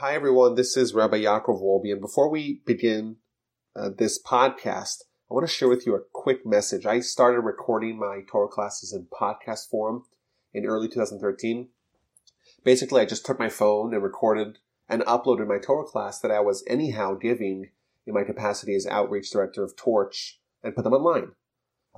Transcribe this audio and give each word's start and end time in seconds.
Hi, 0.00 0.14
everyone. 0.14 0.54
This 0.54 0.76
is 0.76 0.94
Rabbi 0.94 1.22
Yaakov 1.22 1.60
Wolbe. 1.60 1.90
And 1.90 2.00
before 2.00 2.30
we 2.30 2.60
begin 2.64 3.16
uh, 3.74 3.88
this 3.98 4.22
podcast, 4.22 5.02
I 5.28 5.34
want 5.34 5.44
to 5.44 5.52
share 5.52 5.66
with 5.66 5.86
you 5.86 5.96
a 5.96 6.04
quick 6.12 6.46
message. 6.46 6.86
I 6.86 7.00
started 7.00 7.40
recording 7.40 7.98
my 7.98 8.20
Torah 8.30 8.46
classes 8.46 8.92
in 8.92 9.06
podcast 9.06 9.68
form 9.68 10.04
in 10.54 10.66
early 10.66 10.86
2013. 10.86 11.70
Basically, 12.62 13.00
I 13.00 13.06
just 13.06 13.26
took 13.26 13.40
my 13.40 13.48
phone 13.48 13.92
and 13.92 14.00
recorded 14.00 14.58
and 14.88 15.02
uploaded 15.02 15.48
my 15.48 15.58
Torah 15.58 15.84
class 15.84 16.20
that 16.20 16.30
I 16.30 16.38
was 16.38 16.62
anyhow 16.68 17.14
giving 17.14 17.70
in 18.06 18.14
my 18.14 18.22
capacity 18.22 18.76
as 18.76 18.86
outreach 18.86 19.32
director 19.32 19.64
of 19.64 19.74
Torch 19.74 20.38
and 20.62 20.76
put 20.76 20.84
them 20.84 20.94
online. 20.94 21.32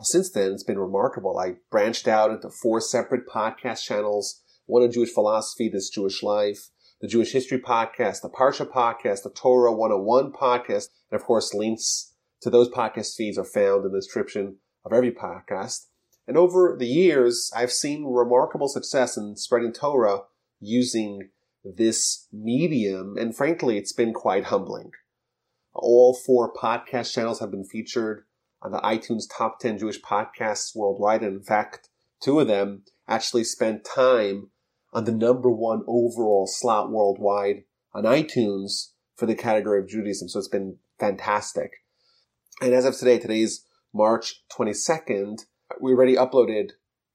Since 0.01 0.31
then, 0.31 0.53
it's 0.53 0.65
been 0.65 0.79
remarkable. 0.79 1.39
I 1.39 1.57
branched 1.71 2.09
out 2.09 2.31
into 2.31 2.49
four 2.49 2.81
separate 2.81 3.29
podcast 3.29 3.85
channels, 3.85 4.41
one 4.65 4.83
on 4.83 4.91
Jewish 4.91 5.13
philosophy, 5.13 5.69
This 5.69 5.91
Jewish 5.91 6.23
Life, 6.23 6.71
the 7.01 7.09
Jewish 7.09 7.33
History 7.33 7.59
Podcast, 7.59 8.23
the 8.23 8.29
Parsha 8.29 8.71
Podcast, 8.71 9.23
the 9.23 9.31
Torah 9.31 9.73
101 9.73 10.33
Podcast, 10.33 10.89
and 11.11 11.21
of 11.21 11.25
course, 11.25 11.55
links 11.55 12.15
to 12.43 12.51
those 12.51 12.69
podcast 12.69 13.15
feeds 13.17 13.39
are 13.39 13.45
found 13.45 13.85
in 13.85 13.93
the 13.93 13.99
description 13.99 14.57
of 14.85 14.93
every 14.93 15.11
podcast. 15.11 15.87
And 16.27 16.37
over 16.37 16.77
the 16.79 16.87
years, 16.87 17.51
I've 17.57 17.73
seen 17.73 18.05
remarkable 18.05 18.69
success 18.69 19.17
in 19.17 19.37
spreading 19.37 19.73
Torah 19.73 20.21
using 20.61 21.31
this 21.65 22.27
medium, 22.33 23.17
and 23.19 23.37
frankly, 23.37 23.79
it's 23.79 23.93
been 23.93 24.13
quite 24.13 24.45
humbling. 24.45 24.91
All 25.73 26.15
four 26.15 26.53
podcast 26.53 27.13
channels 27.13 27.41
have 27.41 27.51
been 27.51 27.65
featured 27.65 28.25
on 28.63 28.73
the 28.73 28.81
iTunes 28.81 29.25
top 29.31 29.59
10 29.61 29.79
Jewish 29.79 30.01
podcasts 30.01 30.75
worldwide. 30.75 31.23
And 31.23 31.39
in 31.39 31.43
fact, 31.43 31.89
two 32.21 32.41
of 32.41 32.49
them 32.49 32.85
actually 33.09 33.45
spent 33.45 33.85
time 33.85 34.51
on 34.93 35.05
the 35.05 35.13
number 35.13 35.51
one 35.51 35.83
overall 35.87 36.47
slot 36.47 36.91
worldwide 36.91 37.65
on 37.93 38.05
iTunes 38.05 38.91
for 39.17 39.27
the 39.27 39.35
category 39.35 39.81
of 39.81 39.89
Judaism. 39.89 40.29
So 40.29 40.39
it's 40.39 40.49
been 40.49 40.79
fantastic. 40.99 41.73
And 42.61 42.75
as 42.75 42.85
of 42.85 42.97
today, 42.97 43.19
today's 43.19 43.65
March 43.93 44.43
22nd, 44.53 45.47
we 45.81 45.93
already 45.93 46.17
uploaded 46.17 46.71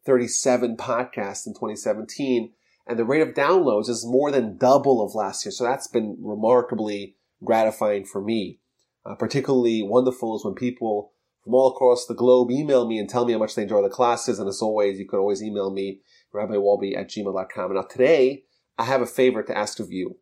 37 0.05 0.77
podcasts 0.77 1.47
in 1.47 1.53
2017 1.53 2.53
and 2.87 2.99
the 2.99 3.05
rate 3.05 3.21
of 3.21 3.33
downloads 3.33 3.89
is 3.89 4.05
more 4.05 4.31
than 4.31 4.57
double 4.57 5.03
of 5.03 5.15
last 5.15 5.45
year. 5.45 5.51
So 5.51 5.63
that's 5.63 5.87
been 5.87 6.17
remarkably 6.21 7.15
gratifying 7.43 8.05
for 8.05 8.21
me. 8.21 8.59
Uh, 9.05 9.15
particularly 9.15 9.83
wonderful 9.83 10.35
is 10.35 10.45
when 10.45 10.55
people 10.55 11.11
from 11.43 11.53
all 11.53 11.71
across 11.71 12.05
the 12.05 12.15
globe 12.15 12.49
email 12.51 12.87
me 12.87 12.97
and 12.97 13.09
tell 13.09 13.25
me 13.25 13.33
how 13.33 13.39
much 13.39 13.55
they 13.55 13.63
enjoy 13.63 13.81
the 13.81 13.89
classes. 13.89 14.39
And 14.39 14.47
as 14.47 14.61
always, 14.61 14.99
you 14.99 15.07
can 15.07 15.19
always 15.19 15.43
email 15.43 15.71
me, 15.71 16.01
rabbiwolbe 16.35 16.97
at 16.97 17.09
gmail.com. 17.09 17.73
Now 17.73 17.81
today, 17.81 18.43
I 18.77 18.83
have 18.83 19.01
a 19.01 19.07
favor 19.07 19.41
to 19.43 19.57
ask 19.57 19.79
of 19.79 19.91
you. 19.91 20.17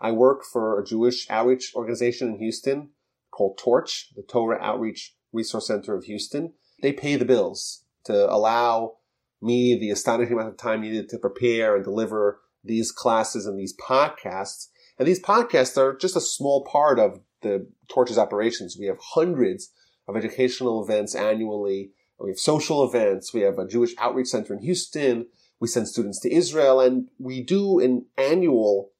I 0.00 0.10
work 0.10 0.42
for 0.44 0.78
a 0.78 0.84
Jewish 0.84 1.30
outreach 1.30 1.72
organization 1.74 2.28
in 2.28 2.38
Houston 2.38 2.90
called 3.30 3.58
Torch, 3.58 4.12
the 4.16 4.22
Torah 4.22 4.58
Outreach 4.60 5.14
Resource 5.32 5.68
Center 5.68 5.94
of 5.94 6.04
Houston. 6.04 6.52
They 6.82 6.92
pay 6.92 7.16
the 7.16 7.24
bills 7.24 7.84
to 8.04 8.30
allow 8.30 8.96
me 9.40 9.78
the 9.78 9.90
astonishing 9.90 10.34
amount 10.34 10.48
of 10.48 10.56
time 10.56 10.80
needed 10.80 11.08
to 11.08 11.18
prepare 11.18 11.76
and 11.76 11.84
deliver 11.84 12.40
these 12.64 12.92
classes 12.92 13.46
and 13.46 13.58
these 13.58 13.76
podcasts. 13.76 14.68
And 14.98 15.06
these 15.06 15.22
podcasts 15.22 15.76
are 15.76 15.96
just 15.96 16.16
a 16.16 16.20
small 16.20 16.64
part 16.64 16.98
of 16.98 17.20
the 17.42 17.68
Torch's 17.88 18.18
operations. 18.18 18.76
We 18.78 18.86
have 18.86 18.98
hundreds 19.00 19.70
of 20.08 20.16
educational 20.16 20.82
events 20.84 21.14
annually. 21.14 21.92
We 22.18 22.30
have 22.30 22.38
social 22.38 22.84
events. 22.84 23.34
We 23.34 23.40
have 23.40 23.58
a 23.58 23.66
Jewish 23.66 23.94
outreach 23.98 24.28
center 24.28 24.54
in 24.54 24.60
Houston. 24.60 25.26
We 25.62 25.68
send 25.68 25.86
students 25.86 26.18
to 26.22 26.34
Israel 26.34 26.80
and 26.80 27.06
we 27.20 27.40
do 27.40 27.78
an 27.78 28.06
annual 28.18 28.90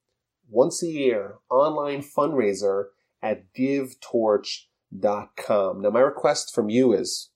once 0.49 0.81
a 0.81 0.87
year 0.87 1.39
online 1.51 2.05
fundraiser 2.05 2.85
at 3.21 3.53
givetorch.com. 3.53 5.83
Now, 5.83 5.91
my 5.91 5.99
request 5.99 6.55
from 6.55 6.71
you 6.71 6.93
is 6.93 7.31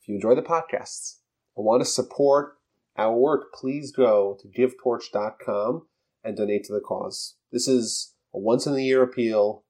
if 0.00 0.06
you 0.06 0.14
enjoy 0.14 0.36
the 0.36 0.42
podcasts 0.42 1.16
and 1.56 1.66
want 1.66 1.82
to 1.82 1.86
support 1.86 2.58
our 2.96 3.18
work, 3.18 3.52
please 3.52 3.90
go 3.90 4.38
to 4.40 4.46
givetorch.com 4.46 5.88
and 6.22 6.36
donate 6.36 6.62
to 6.66 6.72
the 6.72 6.78
cause. 6.78 7.34
This 7.50 7.66
is 7.66 8.14
a 8.32 8.38
once 8.38 8.64
in 8.64 8.74
a 8.74 8.78
year 8.78 9.02
appeal. 9.02 9.64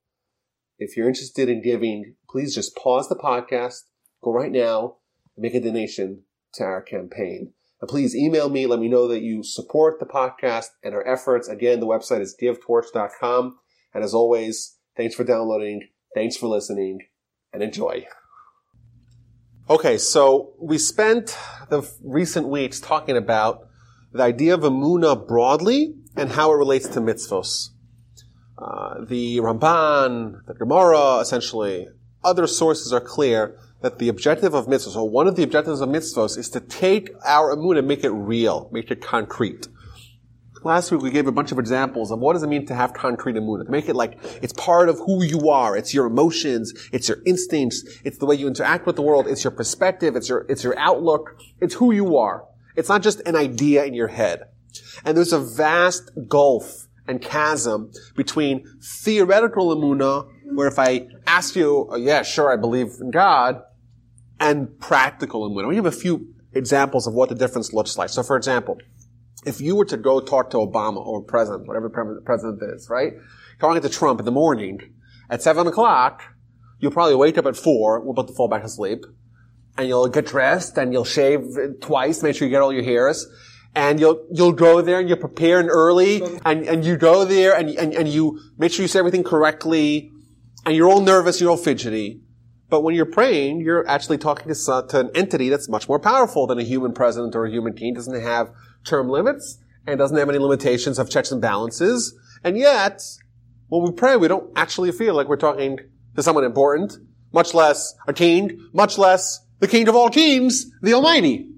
If 0.79 0.99
you're 0.99 1.09
interested 1.09 1.49
in 1.49 1.63
giving, 1.63 2.17
please 2.29 2.55
just 2.55 2.77
pause 2.77 3.09
the 3.09 3.17
podcast, 3.17 3.85
go 4.23 4.35
right 4.35 4.53
now, 4.53 4.97
and 5.35 5.43
make 5.43 5.55
a 5.55 5.61
donation 5.61 6.25
to 6.57 6.65
our 6.65 6.83
campaign. 6.83 7.55
Please 7.87 8.15
email 8.15 8.49
me, 8.49 8.67
let 8.67 8.81
me 8.81 8.89
know 8.89 9.07
that 9.07 9.23
you 9.23 9.43
support 9.45 10.01
the 10.01 10.07
podcast 10.07 10.71
and 10.83 10.95
our 10.95 11.07
efforts. 11.07 11.49
Again, 11.49 11.79
the 11.79 11.87
website 11.87 12.21
is 12.21 12.37
givetorch.com. 12.41 13.57
And 13.95 14.05
as 14.05 14.15
always, 14.15 14.77
thanks 14.97 15.15
for 15.15 15.25
downloading, 15.25 15.89
thanks 16.15 16.37
for 16.37 16.49
listening, 16.49 16.99
and 17.53 17.63
enjoy. 17.63 18.07
Okay, 19.71 19.97
so 19.99 20.55
we 20.61 20.79
spent 20.79 21.37
the 21.69 21.89
recent 22.03 22.49
weeks 22.49 22.81
talking 22.81 23.17
about 23.17 23.69
the 24.13 24.23
idea 24.23 24.55
of 24.55 24.61
Amuna 24.61 25.27
broadly 25.29 25.95
and 26.17 26.31
how 26.31 26.53
it 26.53 26.57
relates 26.57 26.89
to 26.89 27.01
mitzvos. 27.01 27.69
Uh, 28.59 29.05
the 29.05 29.37
Ramban, 29.39 30.45
the 30.47 30.55
Gemara, 30.55 31.19
essentially, 31.19 31.87
other 32.25 32.47
sources 32.47 32.93
are 32.93 33.01
clear 33.01 33.57
that 33.81 33.99
the 33.99 34.09
objective 34.09 34.55
of 34.55 34.67
mitzvahs, 34.67 34.97
or 34.97 35.09
one 35.09 35.29
of 35.29 35.37
the 35.37 35.43
objectives 35.43 35.81
of 35.81 35.89
mitzvahs, 35.89 36.37
is 36.37 36.51
to 36.51 36.61
take 36.61 37.11
our 37.25 37.53
amun 37.53 37.77
and 37.77 37.87
make 37.87 38.05
it 38.05 38.11
real, 38.11 38.69
make 38.73 38.91
it 38.91 39.01
concrete. 39.01 39.69
Last 40.65 40.91
week 40.91 41.03
we 41.03 41.11
gave 41.11 41.29
a 41.29 41.33
bunch 41.33 41.53
of 41.53 41.59
examples 41.59 42.11
of 42.11 42.19
what 42.19 42.33
does 42.33 42.43
it 42.43 42.49
mean 42.49 42.67
to 42.67 42.75
have 42.75 42.93
concrete 42.93 43.37
amun, 43.37 43.65
to 43.65 43.71
make 43.71 43.89
it 43.89 43.95
like 43.95 44.19
it's 44.43 44.53
part 44.53 44.89
of 44.89 44.99
who 44.99 45.23
you 45.23 45.49
are, 45.51 45.77
it's 45.77 45.95
your 45.95 46.07
emotions, 46.07 46.73
it's 46.93 47.09
your 47.09 47.19
instincts, 47.25 47.85
it's 48.05 48.19
the 48.19 48.27
way 48.27 48.35
you 48.35 48.49
interact 48.49 48.85
with 48.85 48.97
the 48.97 49.03
world, 49.03 49.29
it's 49.29 49.45
your 49.45 49.53
perspective, 49.53 50.17
it's 50.17 50.29
your 50.29 50.45
it's 50.49 50.65
your 50.65 50.77
outlook, 50.79 51.41
it's 51.61 51.75
who 51.75 51.93
you 51.93 52.17
are. 52.17 52.45
It's 52.75 52.89
not 52.89 53.03
just 53.03 53.21
an 53.21 53.37
idea 53.37 53.85
in 53.85 53.95
your 53.95 54.09
head. 54.09 54.45
And 55.05 55.17
there's 55.17 55.33
a 55.33 55.41
vast 55.41 56.11
gulf 56.29 56.87
and 57.07 57.23
chasm 57.23 57.91
between 58.17 58.65
theoretical 59.03 59.75
emuna, 59.75 60.29
where 60.55 60.69
if 60.69 60.79
I 60.79 61.09
ask 61.27 61.57
you, 61.57 61.89
oh, 61.91 61.97
yeah, 61.97 62.23
sure, 62.23 62.53
I 62.53 62.57
believe 62.57 62.95
in 63.01 63.11
God, 63.11 63.63
and 64.41 64.79
practical 64.81 65.49
emuna. 65.49 65.69
We 65.69 65.77
have 65.77 65.87
a 65.87 65.93
few 65.93 66.35
examples 66.53 67.07
of 67.07 67.15
what 67.15 67.29
the 67.29 67.35
difference 67.35 67.73
looks 67.73 67.99
like. 67.99 68.09
So, 68.11 68.23
for 68.23 68.37
example, 68.37 68.79
if 69.45 69.61
you 69.61 69.77
were 69.77 69.85
to 69.87 69.97
go 69.97 70.21
talk 70.21 70.51
to 70.51 70.59
Obama 70.59 71.05
or 71.05 71.23
president, 71.23 71.67
whatever 71.67 71.89
president 72.25 72.61
is, 72.63 72.89
right? 72.91 73.13
Talking 73.61 73.83
to 73.83 73.89
Trump 73.89 74.21
in 74.21 74.25
the 74.25 74.33
morning 74.33 74.81
at 75.31 75.43
seven 75.43 75.67
o'clock, 75.67 76.23
you'll 76.79 76.93
probably 76.93 77.15
wake 77.15 77.39
up 77.39 77.47
at 77.47 77.57
four, 77.57 78.01
we're 78.01 78.13
about 78.13 78.29
to 78.29 78.35
fall 78.35 78.49
back 78.49 78.65
asleep, 78.65 79.05
and 79.77 79.89
you'll 79.89 80.09
get 80.09 80.27
dressed 80.27 80.77
and 80.77 80.93
you'll 80.93 81.05
shave 81.05 81.41
twice, 81.81 82.23
make 82.23 82.37
sure 82.37 82.47
you 82.47 82.53
get 82.53 82.63
all 82.63 82.73
your 82.73 82.83
hairs, 82.83 83.27
and 83.75 84.01
you'll 84.01 84.27
you'll 84.31 84.53
go 84.53 84.81
there 84.81 84.99
and 84.99 85.09
you 85.09 85.17
prepare 85.17 85.63
early 85.63 86.23
and, 86.45 86.65
and 86.65 86.85
you 86.85 86.97
go 86.97 87.25
there 87.25 87.57
and, 87.57 87.71
and 87.71 87.95
and 87.95 88.09
you 88.09 88.41
make 88.59 88.73
sure 88.73 88.83
you 88.83 88.89
say 88.89 88.99
everything 88.99 89.23
correctly 89.23 90.11
and 90.67 90.75
you're 90.75 90.89
all 90.89 91.01
nervous, 91.01 91.41
you're 91.41 91.51
all 91.51 91.57
fidgety. 91.57 92.21
But 92.71 92.83
when 92.83 92.95
you're 92.95 93.07
praying, 93.07 93.61
you're 93.61 93.89
actually 93.89 94.19
talking 94.19 94.53
to, 94.53 94.85
to 94.89 95.01
an 95.01 95.11
entity 95.15 95.49
that's 95.49 95.69
much 95.69 95.89
more 95.89 95.99
powerful 95.99 96.47
than 96.47 96.59
a 96.59 96.63
human 96.63 96.93
president 96.93 97.35
or 97.35 97.47
a 97.47 97.51
human 97.51 97.73
king. 97.73 97.95
Doesn't 97.95 98.21
have 98.21 98.51
term 98.85 99.09
limits 99.09 99.59
and 99.87 99.99
doesn't 99.99 100.17
have 100.17 100.29
any 100.29 100.39
limitations 100.39 100.99
of 100.99 101.09
checks 101.09 101.33
and 101.33 101.41
balances. 101.41 102.15
And 102.45 102.59
yet, 102.59 103.03
when 103.69 103.85
we 103.85 103.93
pray, 103.93 104.17
we 104.17 104.29
don't 104.29 104.53
actually 104.55 104.93
feel 104.93 105.15
like 105.15 105.29
we're 105.29 105.37
talking 105.37 105.79
to 106.15 106.23
someone 106.23 106.45
important, 106.45 106.99
much 107.33 107.55
less 107.55 107.95
a 108.07 108.13
king, 108.13 108.69
much 108.75 108.99
less 108.99 109.41
the 109.61 109.69
king 109.69 109.89
of 109.89 109.97
all 109.97 110.11
kings, 110.11 110.71
the 110.83 110.93
Almighty. 110.93 111.49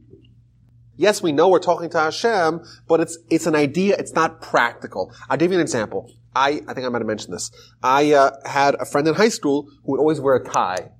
Yes, 0.97 1.22
we 1.22 1.32
know 1.32 1.49
we're 1.49 1.59
talking 1.59 1.91
to 1.91 1.99
Hashem, 1.99 2.60
but 2.87 3.00
it's, 3.00 3.19
it's 3.31 3.47
an 3.47 3.56
idea, 3.56 3.97
it's 3.99 4.12
not 4.12 4.43
practical. 4.43 5.12
I'll 5.28 5.38
give 5.38 5.50
you 5.50 5.56
an 5.56 5.62
example. 5.62 6.12
I, 6.37 6.60
I 6.69 6.75
think 6.75 6.87
I 6.87 6.88
might 6.88 6.99
have 6.99 7.06
mentioned 7.06 7.34
this. 7.34 7.50
I 7.82 8.12
uh, 8.12 8.31
had 8.44 8.76
a 8.76 8.84
friend 8.84 9.08
in 9.08 9.14
high 9.14 9.31
school 9.31 9.67
who 9.84 9.93
would 9.93 9.99
always 9.99 10.20
wear 10.20 10.37
a 10.37 10.44
tie 10.44 10.90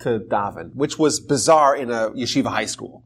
to 0.00 0.20
daven, 0.20 0.74
which 0.74 0.98
was 0.98 1.20
bizarre 1.20 1.76
in 1.76 1.90
a 1.90 2.10
yeshiva 2.10 2.46
high 2.46 2.66
school. 2.66 3.04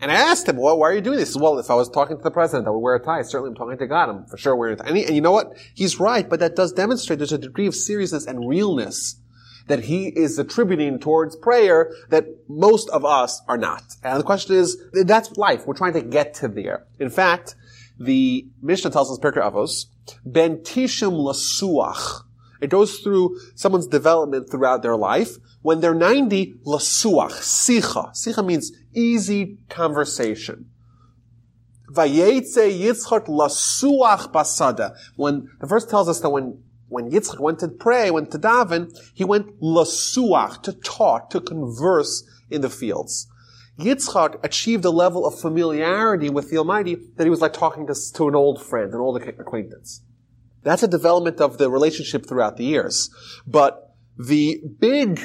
And 0.00 0.10
I 0.10 0.14
asked 0.14 0.48
him, 0.48 0.56
well, 0.56 0.78
why 0.78 0.88
are 0.88 0.94
you 0.94 1.02
doing 1.02 1.18
this? 1.18 1.36
Well, 1.36 1.58
if 1.58 1.70
I 1.70 1.74
was 1.74 1.90
talking 1.90 2.16
to 2.16 2.22
the 2.22 2.30
president, 2.30 2.66
I 2.66 2.70
would 2.70 2.78
wear 2.78 2.94
a 2.94 3.04
tie. 3.04 3.20
Certainly 3.20 3.50
I'm 3.50 3.54
talking 3.54 3.76
to 3.76 3.86
God. 3.86 4.08
I'm 4.08 4.24
for 4.26 4.38
sure 4.38 4.56
wearing 4.56 4.74
a 4.74 4.76
tie. 4.76 4.88
And, 4.88 4.96
he, 4.96 5.04
and 5.04 5.14
you 5.14 5.20
know 5.20 5.32
what? 5.32 5.52
He's 5.74 6.00
right, 6.00 6.26
but 6.28 6.40
that 6.40 6.56
does 6.56 6.72
demonstrate 6.72 7.18
there's 7.18 7.32
a 7.32 7.38
degree 7.38 7.66
of 7.66 7.74
seriousness 7.74 8.26
and 8.26 8.48
realness 8.48 9.20
that 9.66 9.84
he 9.84 10.08
is 10.08 10.38
attributing 10.38 10.98
towards 10.98 11.36
prayer 11.36 11.92
that 12.08 12.24
most 12.48 12.88
of 12.88 13.04
us 13.04 13.42
are 13.46 13.58
not. 13.58 13.82
And 14.02 14.18
the 14.18 14.24
question 14.24 14.56
is, 14.56 14.82
that's 15.04 15.36
life. 15.36 15.66
We're 15.66 15.74
trying 15.74 15.92
to 15.92 16.02
get 16.02 16.32
to 16.34 16.48
there. 16.48 16.86
In 16.98 17.10
fact, 17.10 17.54
the 17.98 18.48
Mishnah 18.62 18.90
tells 18.90 19.12
us, 19.12 19.18
Pirkei 19.18 19.42
Avos, 19.42 19.84
ben 20.24 20.58
tishim 20.58 21.12
lasuach. 21.12 22.24
It 22.60 22.70
goes 22.70 22.98
through 23.00 23.38
someone's 23.54 23.86
development 23.86 24.50
throughout 24.50 24.82
their 24.82 24.96
life. 24.96 25.36
When 25.62 25.80
they're 25.80 25.94
90, 25.94 26.54
lasuach, 26.66 27.32
sicha. 27.32 28.10
Sicha 28.12 28.44
means 28.44 28.72
easy 28.94 29.58
conversation. 29.68 30.70
Vayetze 31.92 32.78
Yitzchak 32.80 33.26
lasuach 33.26 34.32
basada. 34.32 34.96
When 35.16 35.48
the 35.60 35.66
verse 35.66 35.84
tells 35.84 36.08
us 36.08 36.20
that 36.20 36.30
when 36.30 36.62
when 36.88 37.10
Yitzchak 37.10 37.38
went 37.38 37.60
to 37.60 37.68
pray, 37.68 38.10
went 38.10 38.32
to 38.32 38.38
daven, 38.38 38.90
he 39.14 39.22
went 39.22 39.60
lasuach 39.60 40.62
to 40.62 40.72
talk, 40.72 41.30
to 41.30 41.40
converse 41.40 42.24
in 42.50 42.62
the 42.62 42.70
fields. 42.70 43.28
Yitzchak 43.78 44.42
achieved 44.44 44.84
a 44.84 44.90
level 44.90 45.26
of 45.26 45.38
familiarity 45.38 46.28
with 46.28 46.50
the 46.50 46.58
Almighty 46.58 46.96
that 47.16 47.24
he 47.24 47.30
was 47.30 47.40
like 47.40 47.52
talking 47.52 47.86
to, 47.86 47.94
to 48.14 48.28
an 48.28 48.34
old 48.34 48.62
friend, 48.62 48.92
an 48.92 49.00
old 49.00 49.22
acquaintance. 49.22 50.02
That's 50.62 50.82
a 50.82 50.88
development 50.88 51.40
of 51.40 51.58
the 51.58 51.70
relationship 51.70 52.26
throughout 52.26 52.56
the 52.56 52.64
years. 52.64 53.08
But 53.46 53.94
the 54.18 54.60
big 54.78 55.20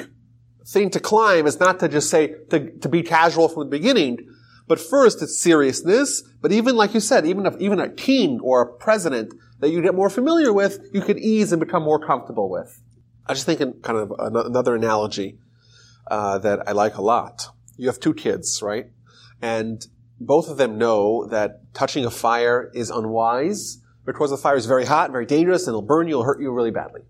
thing 0.66 0.90
to 0.90 1.00
climb 1.00 1.46
is 1.46 1.60
not 1.60 1.78
to 1.80 1.88
just 1.88 2.10
say, 2.10 2.34
to, 2.50 2.70
to 2.78 2.88
be 2.88 3.02
casual 3.02 3.48
from 3.48 3.64
the 3.64 3.70
beginning, 3.70 4.18
but 4.66 4.80
first 4.80 5.22
it's 5.22 5.40
seriousness. 5.40 6.22
But 6.40 6.52
even 6.52 6.76
like 6.76 6.94
you 6.94 7.00
said, 7.00 7.26
even 7.26 7.46
if, 7.46 7.54
even 7.60 7.78
a 7.78 7.88
king 7.88 8.40
or 8.42 8.62
a 8.62 8.72
president 8.72 9.32
that 9.60 9.70
you 9.70 9.80
get 9.80 9.94
more 9.94 10.10
familiar 10.10 10.52
with, 10.52 10.80
you 10.92 11.00
could 11.00 11.18
ease 11.18 11.52
and 11.52 11.60
become 11.60 11.82
more 11.82 12.04
comfortable 12.04 12.50
with. 12.50 12.82
I 13.26 13.34
just 13.34 13.46
thinking 13.46 13.74
kind 13.82 13.98
of 13.98 14.12
another 14.18 14.74
analogy, 14.74 15.38
uh, 16.08 16.38
that 16.38 16.68
I 16.68 16.72
like 16.72 16.96
a 16.96 17.02
lot. 17.02 17.48
You 17.76 17.88
have 17.88 18.00
two 18.00 18.14
kids, 18.14 18.62
right? 18.62 18.86
And 19.42 19.84
both 20.20 20.48
of 20.48 20.56
them 20.56 20.78
know 20.78 21.26
that 21.26 21.74
touching 21.74 22.04
a 22.04 22.10
fire 22.10 22.70
is 22.74 22.90
unwise 22.90 23.82
because 24.04 24.30
the 24.30 24.36
fire 24.36 24.56
is 24.56 24.66
very 24.66 24.84
hot, 24.84 25.10
very 25.10 25.26
dangerous, 25.26 25.66
and 25.66 25.72
it'll 25.72 25.82
burn 25.82 26.06
you, 26.06 26.14
it'll 26.14 26.24
hurt 26.24 26.40
you 26.40 26.52
really 26.52 26.70
badly. 26.70 27.02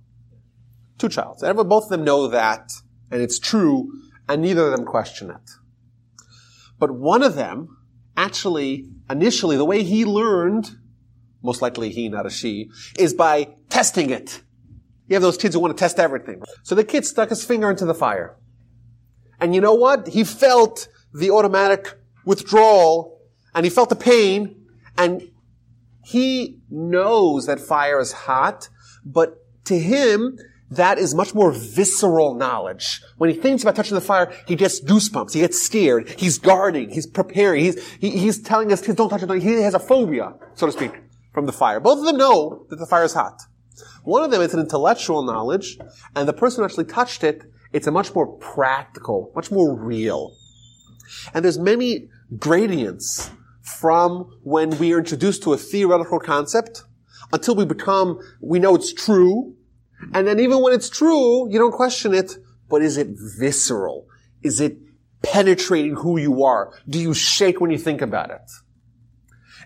Two 0.99 1.08
childs. 1.08 1.43
And 1.43 1.56
both 1.69 1.85
of 1.85 1.91
them 1.91 2.05
know 2.05 2.29
that, 2.29 2.73
and 3.11 3.23
it's 3.23 3.38
true, 3.38 3.93
and 4.29 4.43
neither 4.43 4.67
of 4.67 4.76
them 4.76 4.85
question 4.85 5.31
it. 5.31 5.50
But 6.79 6.91
one 6.91 7.23
of 7.23 7.35
them, 7.35 7.76
actually, 8.17 8.88
initially, 9.08 9.56
the 9.56 9.64
way 9.64 9.82
he 9.82 10.05
learned, 10.05 10.76
most 11.43 11.62
likely 11.62 11.91
he, 11.91 12.08
not 12.08 12.26
a 12.26 12.31
she, 12.31 12.70
is 12.99 13.14
by 13.14 13.55
testing 13.69 14.11
it. 14.11 14.43
You 15.08 15.14
have 15.14 15.23
those 15.23 15.37
kids 15.37 15.55
who 15.55 15.61
want 15.61 15.76
to 15.76 15.81
test 15.81 15.99
everything. 15.99 16.43
So 16.64 16.75
the 16.75 16.85
kid 16.85 17.05
stuck 17.05 17.31
his 17.31 17.44
finger 17.44 17.70
into 17.70 17.85
the 17.85 17.94
fire. 17.94 18.37
And 19.41 19.55
you 19.55 19.61
know 19.61 19.75
what? 19.75 20.08
He 20.08 20.25
felt 20.25 20.88
the 21.14 21.31
automatic 21.31 21.97
withdrawal, 22.25 23.20
and 23.55 23.64
he 23.64 23.70
felt 23.70 23.88
the 23.88 23.97
pain, 23.97 24.67
and 24.99 25.31
he 26.05 26.58
knows 26.69 27.47
that 27.47 27.61
fire 27.61 28.00
is 28.00 28.12
hot, 28.12 28.69
but 29.05 29.37
to 29.64 29.79
him, 29.79 30.38
that 30.71 30.99
is 30.99 31.15
much 31.15 31.35
more 31.35 31.53
visceral 31.53 32.35
knowledge. 32.35 33.01
When 33.19 33.31
he 33.31 33.37
thinks 33.37 33.63
about 33.63 33.77
touching 33.77 33.95
the 33.95 34.01
fire, 34.01 34.33
he 34.47 34.57
gets 34.57 34.81
goosebumps. 34.81 35.33
He 35.33 35.41
gets 35.41 35.61
scared. 35.61 36.09
He's 36.19 36.39
guarding. 36.39 36.91
He's 36.91 37.07
preparing. 37.07 37.65
He's, 37.65 37.89
he, 37.99 38.11
he's 38.11 38.41
telling 38.41 38.73
us 38.73 38.81
kids 38.81 38.97
don't 38.97 39.09
touch 39.09 39.23
it. 39.23 39.43
He 39.43 39.53
has 39.63 39.75
a 39.75 39.79
phobia, 39.79 40.35
so 40.55 40.67
to 40.67 40.73
speak, 40.73 40.93
from 41.33 41.47
the 41.47 41.53
fire. 41.53 41.79
Both 41.79 42.01
of 42.01 42.05
them 42.07 42.17
know 42.17 42.67
that 42.71 42.77
the 42.77 42.87
fire 42.87 43.05
is 43.05 43.15
hot. 43.15 43.43
One 44.03 44.23
of 44.23 44.31
them 44.31 44.41
is 44.43 44.55
an 44.55 44.61
intellectual 44.61 45.23
knowledge, 45.23 45.79
and 46.15 46.29
the 46.29 46.33
person 46.33 46.61
who 46.61 46.65
actually 46.65 46.85
touched 46.87 47.23
it, 47.23 47.43
it's 47.73 47.87
a 47.87 47.91
much 47.91 48.15
more 48.15 48.27
practical, 48.39 49.33
much 49.35 49.51
more 49.51 49.77
real. 49.77 50.35
And 51.35 51.45
there's 51.45 51.59
many 51.59 52.09
gradients 52.39 53.31
from 53.63 54.39
when 54.43 54.79
we 54.79 54.93
are 54.93 54.99
introduced 54.99 55.43
to 55.43 55.53
a 55.53 55.57
theoretical 55.57 56.19
concept 56.19 56.85
until 57.33 57.57
we 57.57 57.65
become, 57.65 58.21
we 58.41 58.59
know 58.59 58.75
it's 58.75 58.93
true, 58.93 59.57
and 60.12 60.26
then 60.26 60.40
even 60.40 60.60
when 60.62 60.72
it's 60.72 60.88
true, 60.88 61.50
you 61.50 61.58
don't 61.58 61.72
question 61.72 62.14
it, 62.14 62.32
but 62.69 62.82
is 62.82 62.96
it 62.96 63.08
visceral? 63.38 64.06
Is 64.43 64.60
it 64.60 64.76
penetrating 65.22 65.96
who 65.96 66.19
you 66.19 66.44
are? 66.44 66.72
Do 66.88 66.98
you 66.98 67.14
shake 67.14 67.60
when 67.60 67.70
you 67.70 67.78
think 67.78 68.02
about 68.02 68.31
it? 68.31 68.50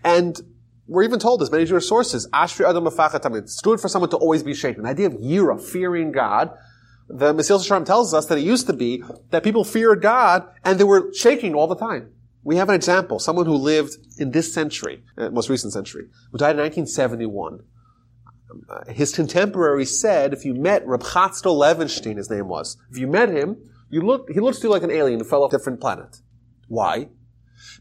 And 0.05 0.41
we're 0.87 1.05
even 1.05 1.19
told 1.19 1.41
this, 1.41 1.51
many 1.51 1.65
Jewish 1.65 1.87
sources, 1.87 2.29
Ashri 2.33 2.69
Adam 2.69 2.87
It's 3.37 3.61
good 3.61 3.81
for 3.81 3.89
someone 3.89 4.11
to 4.11 4.17
always 4.17 4.43
be 4.43 4.55
shaken. 4.55 4.83
The 4.83 4.89
idea 4.89 5.07
of 5.07 5.15
Yira, 5.15 5.61
fearing 5.61 6.11
God, 6.11 6.51
the 7.09 7.35
Mesil 7.35 7.65
Shalom 7.65 7.85
tells 7.85 8.15
us 8.15 8.27
that 8.27 8.39
it 8.39 8.43
used 8.43 8.67
to 8.67 8.73
be 8.73 9.03
that 9.31 9.43
people 9.43 9.65
feared 9.65 10.01
God 10.01 10.49
and 10.65 10.79
they 10.79 10.85
were 10.85 11.13
shaking 11.13 11.55
all 11.55 11.67
the 11.67 11.77
time. 11.77 12.13
We 12.43 12.57
have 12.57 12.69
an 12.69 12.75
example, 12.75 13.19
someone 13.19 13.47
who 13.47 13.55
lived 13.55 13.99
in 14.19 14.31
this 14.31 14.55
century, 14.55 15.03
uh, 15.19 15.29
most 15.31 15.51
recent 15.51 15.73
century, 15.73 16.07
who 16.33 16.39
died 16.39 16.57
in 16.57 16.63
1971 16.63 17.61
his 18.89 19.15
contemporary 19.15 19.85
said, 19.85 20.33
if 20.33 20.45
you 20.45 20.55
met 20.55 20.87
Reb 20.87 21.03
Chatzkel 21.03 21.57
Levenstein, 21.57 22.17
his 22.17 22.31
name 22.31 22.49
was, 22.49 22.77
if 22.91 22.99
you 22.99 23.07
met 23.07 23.29
him, 23.29 23.57
you 23.91 24.03
look, 24.03 24.31
he 24.31 24.41
looks 24.41 24.59
to 24.59 24.69
you 24.69 24.73
like 24.73 24.83
an 24.83 24.91
alien 24.91 25.19
who 25.19 25.25
fell 25.25 25.43
off 25.43 25.53
a 25.53 25.59
different 25.59 25.81
planet. 25.81 26.19
Why? 26.69 27.09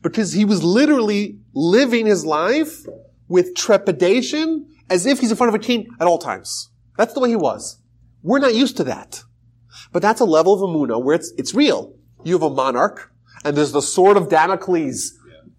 Because 0.02 0.34
he 0.34 0.46
was 0.46 0.64
literally 0.64 1.40
living 1.54 2.06
his 2.06 2.26
life 2.26 2.86
with 3.28 3.56
trepidation 3.56 4.68
as 4.90 5.06
if 5.06 5.20
he's 5.20 5.32
in 5.32 5.38
front 5.38 5.54
of 5.54 5.62
a 5.62 5.64
king 5.64 5.88
at 6.00 6.08
all 6.08 6.18
times. 6.18 6.72
That's 6.98 7.14
the 7.14 7.20
way 7.20 7.30
he 7.30 7.36
was. 7.36 7.82
We're 8.24 8.40
not 8.40 8.56
used 8.56 8.78
to 8.78 8.84
that. 8.86 9.24
But 9.92 10.02
that's 10.02 10.20
a 10.20 10.26
level 10.26 10.54
of 10.54 10.62
Amunah 10.62 11.04
where 11.04 11.16
it's, 11.16 11.32
it's 11.38 11.54
real. 11.54 11.96
You 12.24 12.34
have 12.34 12.44
a 12.44 12.50
monarch, 12.50 13.12
and 13.46 13.56
there's 13.56 13.72
the 13.72 13.82
sword 13.82 14.18
of 14.18 14.30
Damocles 14.30 15.14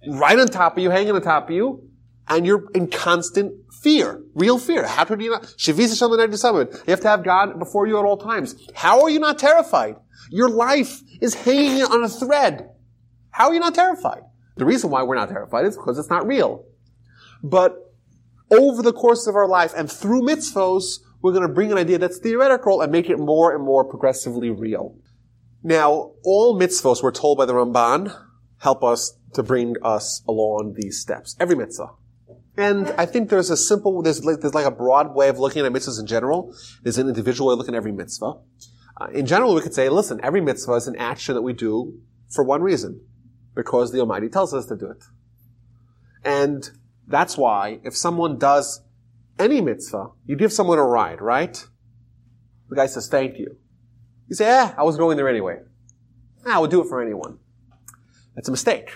right 0.08 0.38
on 0.38 0.48
top 0.48 0.76
of 0.76 0.82
you, 0.82 0.90
hanging 0.90 1.14
on 1.14 1.22
top 1.22 1.48
of 1.48 1.54
you, 1.54 1.88
and 2.28 2.46
you're 2.46 2.68
in 2.74 2.88
constant 2.88 3.54
fear, 3.82 4.22
real 4.34 4.58
fear. 4.58 4.86
How 4.86 5.04
could 5.04 5.20
you 5.22 5.30
not? 5.30 5.54
You 5.66 5.74
have 5.74 7.00
to 7.00 7.08
have 7.08 7.24
God 7.24 7.58
before 7.58 7.86
you 7.86 7.98
at 7.98 8.04
all 8.04 8.16
times. 8.16 8.54
How 8.74 9.02
are 9.02 9.10
you 9.10 9.18
not 9.18 9.38
terrified? 9.38 9.96
Your 10.30 10.48
life 10.48 11.00
is 11.20 11.34
hanging 11.34 11.82
on 11.82 12.04
a 12.04 12.08
thread. 12.08 12.70
How 13.30 13.48
are 13.48 13.54
you 13.54 13.60
not 13.60 13.74
terrified? 13.74 14.22
The 14.56 14.64
reason 14.64 14.90
why 14.90 15.02
we're 15.02 15.14
not 15.14 15.28
terrified 15.28 15.64
is 15.64 15.76
because 15.76 15.98
it's 15.98 16.10
not 16.10 16.26
real. 16.26 16.64
But 17.42 17.76
over 18.50 18.82
the 18.82 18.92
course 18.92 19.26
of 19.26 19.34
our 19.34 19.48
life 19.48 19.72
and 19.76 19.90
through 19.90 20.22
mitzvos, 20.22 20.98
we're 21.22 21.32
going 21.32 21.46
to 21.46 21.52
bring 21.52 21.72
an 21.72 21.78
idea 21.78 21.98
that's 21.98 22.18
theoretical 22.18 22.80
and 22.80 22.90
make 22.90 23.08
it 23.08 23.18
more 23.18 23.54
and 23.54 23.64
more 23.64 23.84
progressively 23.84 24.50
real. 24.50 24.96
Now, 25.62 26.12
all 26.24 26.58
mitzvos, 26.58 27.02
we're 27.02 27.12
told 27.12 27.38
by 27.38 27.46
the 27.46 27.52
Ramban, 27.52 28.14
help 28.58 28.82
us 28.82 29.16
to 29.34 29.42
bring 29.42 29.76
us 29.82 30.22
along 30.26 30.74
these 30.76 31.00
steps. 31.00 31.36
Every 31.38 31.54
mitzvah. 31.54 31.90
And 32.60 32.88
I 32.98 33.06
think 33.06 33.30
there's 33.30 33.48
a 33.48 33.56
simple, 33.56 34.02
there's 34.02 34.22
like, 34.22 34.40
there's 34.40 34.52
like 34.52 34.66
a 34.66 34.70
broad 34.70 35.14
way 35.14 35.30
of 35.30 35.38
looking 35.38 35.64
at 35.64 35.72
mitzvahs 35.72 35.98
in 35.98 36.06
general. 36.06 36.54
There's 36.82 36.98
an 36.98 37.08
individual 37.08 37.48
way 37.48 37.52
of 37.54 37.58
looking 37.58 37.74
at 37.74 37.78
every 37.78 37.90
mitzvah. 37.90 38.34
Uh, 39.00 39.06
in 39.14 39.24
general, 39.24 39.54
we 39.54 39.62
could 39.62 39.72
say, 39.72 39.88
listen, 39.88 40.20
every 40.22 40.42
mitzvah 40.42 40.74
is 40.74 40.86
an 40.86 40.94
action 40.96 41.34
that 41.34 41.40
we 41.40 41.54
do 41.54 41.98
for 42.28 42.44
one 42.44 42.60
reason. 42.62 43.00
Because 43.54 43.92
the 43.92 44.00
Almighty 44.00 44.28
tells 44.28 44.52
us 44.52 44.66
to 44.66 44.76
do 44.76 44.90
it. 44.90 45.02
And 46.22 46.70
that's 47.06 47.38
why 47.38 47.80
if 47.82 47.96
someone 47.96 48.38
does 48.38 48.82
any 49.38 49.62
mitzvah, 49.62 50.10
you 50.26 50.36
give 50.36 50.52
someone 50.52 50.78
a 50.78 50.84
ride, 50.84 51.22
right? 51.22 51.66
The 52.68 52.76
guy 52.76 52.86
says, 52.86 53.08
thank 53.08 53.38
you. 53.38 53.56
You 54.28 54.36
say, 54.36 54.46
eh, 54.46 54.74
I 54.76 54.82
was 54.82 54.98
going 54.98 55.16
there 55.16 55.30
anyway. 55.30 55.60
Ah, 56.44 56.56
I 56.56 56.58
would 56.58 56.70
do 56.70 56.82
it 56.82 56.88
for 56.88 57.00
anyone. 57.00 57.38
That's 58.34 58.48
a 58.48 58.52
mistake. 58.52 58.90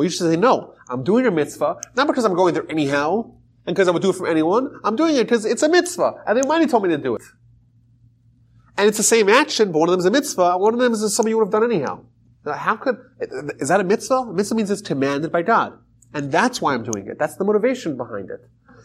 Well, 0.00 0.06
you 0.06 0.10
should 0.10 0.30
say, 0.30 0.36
no, 0.36 0.72
I'm 0.88 1.04
doing 1.04 1.26
a 1.26 1.30
mitzvah, 1.30 1.76
not 1.94 2.06
because 2.06 2.24
I'm 2.24 2.32
going 2.32 2.54
there 2.54 2.64
anyhow, 2.70 3.34
and 3.66 3.76
because 3.76 3.86
I 3.86 3.90
would 3.90 4.00
do 4.00 4.08
it 4.08 4.14
for 4.14 4.26
anyone. 4.26 4.80
I'm 4.82 4.96
doing 4.96 5.14
it 5.14 5.24
because 5.24 5.44
it's 5.44 5.62
a 5.62 5.68
mitzvah, 5.68 6.22
and 6.26 6.38
the 6.38 6.42
Almighty 6.42 6.68
told 6.68 6.84
me 6.84 6.88
to 6.88 6.96
do 6.96 7.16
it. 7.16 7.22
And 8.78 8.88
it's 8.88 8.96
the 8.96 9.02
same 9.02 9.28
action, 9.28 9.72
but 9.72 9.80
one 9.80 9.90
of 9.90 9.92
them 9.92 9.98
is 9.98 10.06
a 10.06 10.10
mitzvah, 10.10 10.56
one 10.56 10.72
of 10.72 10.80
them 10.80 10.94
is 10.94 11.14
something 11.14 11.28
you 11.28 11.36
would 11.36 11.52
have 11.52 11.52
done 11.52 11.70
anyhow. 11.70 12.02
How 12.46 12.76
could, 12.76 12.96
is 13.58 13.68
that 13.68 13.78
a 13.80 13.84
mitzvah? 13.84 14.32
Mitzvah 14.32 14.54
means 14.54 14.70
it's 14.70 14.80
commanded 14.80 15.30
by 15.32 15.42
God. 15.42 15.78
And 16.14 16.32
that's 16.32 16.62
why 16.62 16.72
I'm 16.72 16.82
doing 16.82 17.06
it. 17.06 17.18
That's 17.18 17.36
the 17.36 17.44
motivation 17.44 17.98
behind 17.98 18.30
it. 18.30 18.40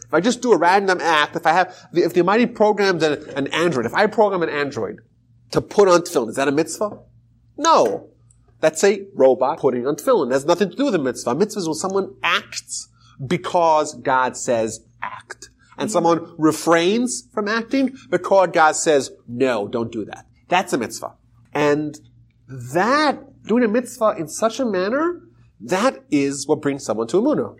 If 0.06 0.12
I 0.12 0.20
just 0.20 0.42
do 0.42 0.52
a 0.52 0.58
random 0.58 1.00
act, 1.00 1.34
if 1.34 1.46
I 1.46 1.54
have, 1.54 1.74
if 1.94 2.12
the 2.12 2.20
Almighty 2.20 2.44
programs 2.44 3.02
an, 3.02 3.26
an 3.30 3.46
Android, 3.54 3.86
if 3.86 3.94
I 3.94 4.06
program 4.06 4.42
an 4.42 4.50
Android 4.50 5.00
to 5.52 5.62
put 5.62 5.88
on 5.88 6.02
tefillin, 6.02 6.28
is 6.28 6.36
that 6.36 6.46
a 6.46 6.52
mitzvah? 6.52 6.98
No. 7.56 8.10
That's 8.60 8.82
a 8.84 9.06
robot 9.14 9.60
putting 9.60 9.86
on 9.86 9.96
tefillin. 9.96 10.30
It 10.30 10.32
has 10.32 10.46
nothing 10.46 10.70
to 10.70 10.76
do 10.76 10.86
with 10.86 10.94
a 10.94 10.98
mitzvah. 10.98 11.30
A 11.30 11.34
mitzvah 11.34 11.60
is 11.60 11.68
when 11.68 11.74
someone 11.74 12.14
acts 12.22 12.88
because 13.24 13.94
God 13.94 14.36
says 14.36 14.84
act. 15.02 15.50
And 15.78 15.90
someone 15.90 16.34
refrains 16.38 17.28
from 17.34 17.48
acting 17.48 17.96
because 18.08 18.48
God 18.52 18.72
says, 18.76 19.10
no, 19.28 19.68
don't 19.68 19.92
do 19.92 20.06
that. 20.06 20.26
That's 20.48 20.72
a 20.72 20.78
mitzvah. 20.78 21.14
And 21.52 21.98
that, 22.48 23.42
doing 23.42 23.64
a 23.64 23.68
mitzvah 23.68 24.14
in 24.18 24.28
such 24.28 24.58
a 24.58 24.64
manner, 24.64 25.20
that 25.60 26.04
is 26.10 26.46
what 26.46 26.62
brings 26.62 26.84
someone 26.84 27.08
to 27.08 27.20
Amunah. 27.20 27.56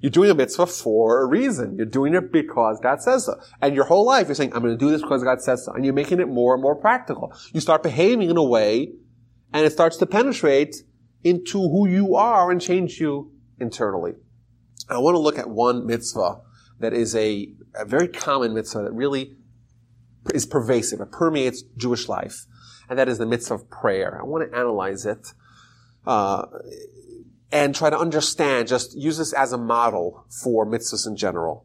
You're 0.00 0.10
doing 0.10 0.30
a 0.30 0.34
mitzvah 0.34 0.66
for 0.66 1.22
a 1.22 1.26
reason. 1.26 1.76
You're 1.76 1.86
doing 1.86 2.14
it 2.14 2.30
because 2.30 2.78
God 2.82 3.00
says 3.00 3.24
so. 3.24 3.40
And 3.62 3.74
your 3.74 3.84
whole 3.84 4.04
life, 4.04 4.28
you're 4.28 4.34
saying, 4.34 4.52
I'm 4.52 4.60
going 4.60 4.76
to 4.76 4.84
do 4.84 4.90
this 4.90 5.00
because 5.00 5.24
God 5.24 5.40
says 5.40 5.64
so. 5.64 5.72
And 5.72 5.82
you're 5.82 5.94
making 5.94 6.20
it 6.20 6.28
more 6.28 6.52
and 6.52 6.62
more 6.62 6.76
practical. 6.76 7.32
You 7.54 7.60
start 7.60 7.82
behaving 7.82 8.28
in 8.28 8.36
a 8.36 8.44
way 8.44 8.92
and 9.54 9.64
it 9.64 9.72
starts 9.72 9.96
to 9.98 10.06
penetrate 10.06 10.82
into 11.22 11.58
who 11.58 11.88
you 11.88 12.16
are 12.16 12.50
and 12.50 12.60
change 12.60 13.00
you 13.00 13.32
internally. 13.58 14.14
I 14.90 14.98
want 14.98 15.14
to 15.14 15.20
look 15.20 15.38
at 15.38 15.48
one 15.48 15.86
mitzvah 15.86 16.40
that 16.80 16.92
is 16.92 17.14
a, 17.14 17.48
a 17.76 17.84
very 17.84 18.08
common 18.08 18.52
mitzvah 18.52 18.82
that 18.82 18.92
really 18.92 19.36
is 20.34 20.44
pervasive. 20.44 21.00
It 21.00 21.12
permeates 21.12 21.62
Jewish 21.76 22.08
life. 22.08 22.44
And 22.90 22.98
that 22.98 23.08
is 23.08 23.18
the 23.18 23.26
mitzvah 23.26 23.54
of 23.54 23.70
prayer. 23.70 24.18
I 24.20 24.24
want 24.24 24.50
to 24.50 24.58
analyze 24.58 25.06
it. 25.06 25.28
Uh, 26.04 26.46
and 27.52 27.74
try 27.74 27.88
to 27.88 27.98
understand, 27.98 28.66
just 28.66 28.98
use 28.98 29.16
this 29.16 29.32
as 29.32 29.52
a 29.52 29.58
model 29.58 30.26
for 30.42 30.66
mitzvahs 30.66 31.06
in 31.06 31.16
general. 31.16 31.64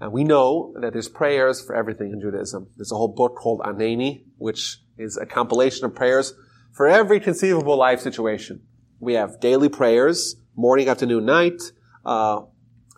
And 0.00 0.12
we 0.12 0.24
know 0.24 0.74
that 0.80 0.92
there's 0.92 1.08
prayers 1.08 1.64
for 1.64 1.76
everything 1.76 2.10
in 2.12 2.20
Judaism. 2.20 2.66
There's 2.76 2.90
a 2.90 2.96
whole 2.96 3.14
book 3.14 3.36
called 3.36 3.60
Aneni, 3.60 4.24
which 4.38 4.78
is 4.98 5.16
a 5.16 5.24
compilation 5.24 5.84
of 5.84 5.94
prayers 5.94 6.34
for 6.72 6.88
every 6.88 7.20
conceivable 7.20 7.76
life 7.76 8.00
situation. 8.00 8.62
We 8.98 9.14
have 9.14 9.40
daily 9.40 9.68
prayers, 9.68 10.36
morning, 10.56 10.88
afternoon, 10.88 11.26
night, 11.26 11.60
uh, 12.04 12.42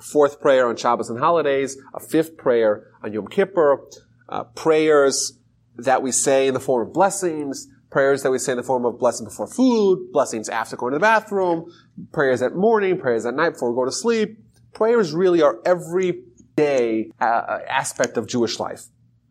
fourth 0.01 0.41
prayer 0.41 0.69
on 0.69 0.77
Shabbos 0.77 1.11
and 1.11 1.19
holidays, 1.19 1.77
a 1.95 2.01
fifth 2.01 2.37
prayer 2.37 2.93
on 3.03 3.13
Yom 3.13 3.27
Kippur, 3.27 3.81
uh, 4.29 4.45
prayers 4.45 5.39
that 5.77 6.03
we 6.03 6.13
say 6.13 6.47
in 6.47 6.55
the 6.55 6.61
form 6.61 6.87
of 6.87 6.95
blessings, 6.95 7.69
prayers 7.91 8.23
that 8.23 8.31
we 8.31 8.39
say 8.39 8.53
in 8.53 8.59
the 8.59 8.65
form 8.65 8.85
of 8.85 8.99
blessing 8.99 9.25
before 9.25 9.47
food, 9.47 10.11
blessings 10.13 10.49
after 10.49 10.77
going 10.77 10.93
to 10.93 10.97
the 10.97 11.01
bathroom, 11.01 11.71
prayers 12.13 12.43
at 12.43 12.55
morning, 12.55 12.99
prayers 12.99 13.27
at 13.27 13.35
night 13.35 13.51
before 13.51 13.71
we 13.71 13.77
go 13.77 13.85
to 13.85 13.93
sleep. 13.93 14.39
Prayers 14.73 15.13
really 15.13 15.43
are 15.43 15.59
every 15.65 16.23
day 16.57 17.11
uh, 17.21 17.59
aspect 17.69 18.17
of 18.17 18.27
Jewish 18.27 18.59
life. 18.59 18.85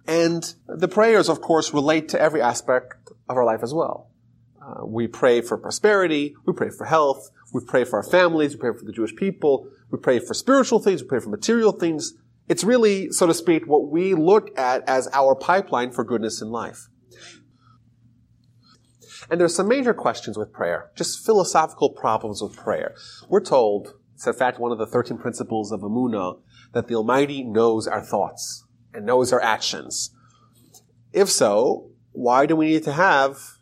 And 0.07 0.53
the 0.67 0.87
prayers, 0.87 1.29
of 1.29 1.41
course, 1.41 1.73
relate 1.73 2.09
to 2.09 2.19
every 2.19 2.41
aspect 2.41 2.95
of 3.29 3.37
our 3.37 3.45
life 3.45 3.63
as 3.63 3.73
well. 3.73 4.09
Uh, 4.63 4.85
we 4.85 5.07
pray 5.07 5.41
for 5.41 5.57
prosperity, 5.57 6.35
we 6.45 6.53
pray 6.53 6.69
for 6.69 6.85
health, 6.85 7.29
we 7.53 7.61
pray 7.65 7.83
for 7.83 7.97
our 7.97 8.09
families, 8.09 8.53
we 8.53 8.59
pray 8.59 8.71
for 8.77 8.85
the 8.85 8.93
Jewish 8.93 9.13
people, 9.15 9.67
we 9.91 9.99
pray 9.99 10.19
for 10.19 10.33
spiritual 10.33 10.79
things, 10.79 11.01
we 11.01 11.09
pray 11.09 11.19
for 11.19 11.29
material 11.29 11.73
things. 11.73 12.13
It's 12.47 12.63
really, 12.63 13.11
so 13.11 13.27
to 13.27 13.33
speak, 13.33 13.67
what 13.67 13.89
we 13.89 14.13
look 14.13 14.57
at 14.57 14.87
as 14.87 15.09
our 15.11 15.35
pipeline 15.35 15.91
for 15.91 16.03
goodness 16.03 16.41
in 16.41 16.49
life. 16.49 16.87
And 19.29 19.39
there's 19.39 19.55
some 19.55 19.67
major 19.67 19.93
questions 19.93 20.37
with 20.37 20.53
prayer, 20.53 20.91
just 20.95 21.25
philosophical 21.25 21.89
problems 21.89 22.41
with 22.41 22.55
prayer. 22.55 22.95
We're 23.27 23.43
told, 23.43 23.93
it's 24.15 24.27
in 24.27 24.33
fact 24.33 24.59
one 24.59 24.71
of 24.71 24.77
the 24.77 24.85
13 24.85 25.17
principles 25.17 25.71
of 25.71 25.81
Amunah, 25.81 26.39
that 26.73 26.87
the 26.87 26.95
Almighty 26.95 27.43
knows 27.43 27.87
our 27.87 28.01
thoughts 28.01 28.65
and 28.93 29.05
knows 29.05 29.33
our 29.33 29.41
actions. 29.41 30.11
If 31.11 31.29
so, 31.29 31.89
why 32.11 32.45
do 32.45 32.55
we 32.55 32.67
need 32.67 32.83
to 32.83 32.93
have 32.93 33.52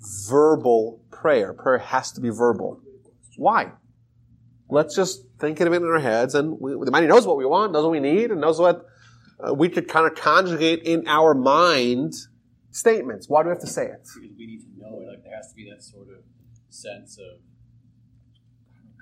verbal 0.00 1.00
prayer? 1.10 1.52
Prayer 1.52 1.78
has 1.78 2.12
to 2.12 2.20
be 2.20 2.30
verbal. 2.30 2.80
Why? 3.36 3.72
Let's 4.68 4.96
just 4.96 5.22
think 5.38 5.60
of 5.60 5.72
it 5.72 5.76
in 5.76 5.84
our 5.84 6.00
heads, 6.00 6.34
and 6.34 6.58
we, 6.60 6.72
the 6.84 6.90
mind 6.90 7.08
knows 7.08 7.26
what 7.26 7.36
we 7.36 7.44
want, 7.46 7.72
knows 7.72 7.84
what 7.84 7.92
we 7.92 8.00
need, 8.00 8.30
and 8.30 8.40
knows 8.40 8.58
what 8.58 8.84
uh, 9.46 9.54
we 9.54 9.68
could 9.68 9.86
kind 9.88 10.06
of 10.10 10.16
conjugate 10.16 10.82
in 10.82 11.06
our 11.06 11.34
mind 11.34 12.14
statements. 12.70 13.28
Why 13.28 13.42
do 13.42 13.48
we 13.48 13.52
have 13.52 13.60
to 13.60 13.66
say 13.66 13.84
it? 13.84 14.00
Because 14.02 14.16
we 14.38 14.46
need 14.46 14.60
to 14.62 14.66
know 14.80 15.00
it. 15.02 15.08
Like 15.08 15.22
there 15.24 15.34
has 15.36 15.50
to 15.50 15.54
be 15.54 15.68
that 15.70 15.82
sort 15.82 16.08
of 16.08 16.24
sense 16.68 17.18
of 17.18 17.40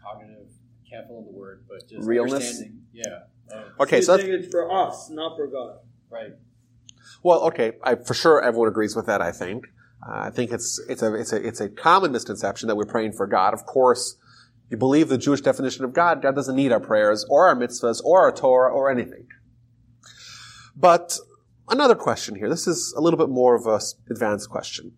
cognitive. 0.02 0.48
Can't 0.90 1.06
fill 1.06 1.18
in 1.20 1.24
the 1.24 1.30
word, 1.32 1.64
but 1.68 1.88
just 1.88 2.06
Realness? 2.06 2.34
understanding. 2.34 2.82
Yeah. 2.92 3.04
of- 3.50 3.80
Okay, 3.80 3.96
You're 3.96 4.02
so 4.02 4.16
saying 4.18 4.32
it's 4.32 4.48
for 4.48 4.70
us, 4.70 5.08
not 5.10 5.36
for 5.36 5.46
God. 5.46 5.78
right. 6.10 6.32
Well, 7.22 7.40
okay, 7.48 7.72
I, 7.82 7.94
for 7.96 8.14
sure 8.14 8.42
everyone 8.42 8.68
agrees 8.68 8.94
with 8.96 9.06
that. 9.06 9.20
I 9.22 9.32
think. 9.32 9.64
Uh, 10.06 10.24
I 10.26 10.30
think 10.30 10.52
it's 10.52 10.80
it's 10.88 11.02
a 11.02 11.14
it's 11.14 11.32
a 11.32 11.46
it's 11.46 11.60
a 11.60 11.68
common 11.68 12.12
misconception 12.12 12.68
that 12.68 12.76
we're 12.76 12.84
praying 12.84 13.12
for 13.12 13.26
God. 13.26 13.54
Of 13.54 13.64
course, 13.64 14.16
you 14.70 14.76
believe 14.76 15.08
the 15.08 15.18
Jewish 15.18 15.40
definition 15.40 15.84
of 15.84 15.92
God. 15.92 16.22
God 16.22 16.34
doesn't 16.34 16.56
need 16.56 16.72
our 16.72 16.80
prayers 16.80 17.24
or 17.28 17.48
our 17.48 17.54
mitzvahs 17.54 18.02
or 18.04 18.20
our 18.20 18.32
Torah 18.32 18.72
or 18.72 18.90
anything. 18.90 19.28
But 20.76 21.18
another 21.68 21.94
question 21.94 22.34
here. 22.34 22.48
This 22.48 22.66
is 22.66 22.92
a 22.96 23.00
little 23.00 23.18
bit 23.18 23.28
more 23.28 23.54
of 23.54 23.66
a 23.66 23.80
advanced 24.10 24.50
question. 24.50 24.92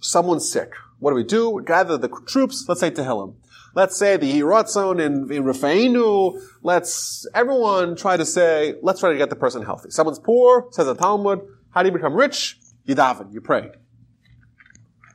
Someone's 0.00 0.50
sick. 0.50 0.72
What 0.98 1.10
do 1.10 1.16
we 1.16 1.24
do? 1.24 1.62
Gather 1.64 1.98
the 1.98 2.08
troops. 2.26 2.64
Let's 2.68 2.80
say 2.80 2.90
Tehillim. 2.90 3.36
Let's 3.74 3.96
say 3.96 4.16
the 4.16 4.30
Hiratzon 4.32 5.00
in, 5.00 5.30
in 5.30 5.44
Rafa'inu. 5.44 6.40
Let's, 6.62 7.26
everyone 7.34 7.94
try 7.94 8.16
to 8.16 8.26
say, 8.26 8.74
let's 8.82 9.00
try 9.00 9.12
to 9.12 9.18
get 9.18 9.30
the 9.30 9.36
person 9.36 9.62
healthy. 9.62 9.90
Someone's 9.90 10.18
poor, 10.18 10.68
says 10.72 10.86
the 10.86 10.94
Talmud. 10.94 11.40
How 11.70 11.82
do 11.82 11.88
you 11.88 11.92
become 11.92 12.14
rich? 12.14 12.58
You 12.84 12.96
daven, 12.96 13.32
you 13.32 13.40
pray. 13.40 13.70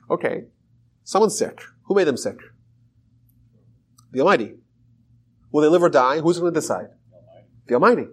Okay. 0.09 0.45
Someone's 1.03 1.37
sick. 1.37 1.61
Who 1.83 1.95
made 1.95 2.05
them 2.05 2.17
sick? 2.17 2.37
The 4.11 4.21
Almighty. 4.21 4.55
Will 5.51 5.61
they 5.61 5.67
live 5.67 5.83
or 5.83 5.89
die? 5.89 6.19
Who's 6.19 6.39
going 6.39 6.53
to 6.53 6.59
decide? 6.59 6.87
The 7.67 7.75
Almighty. 7.75 8.07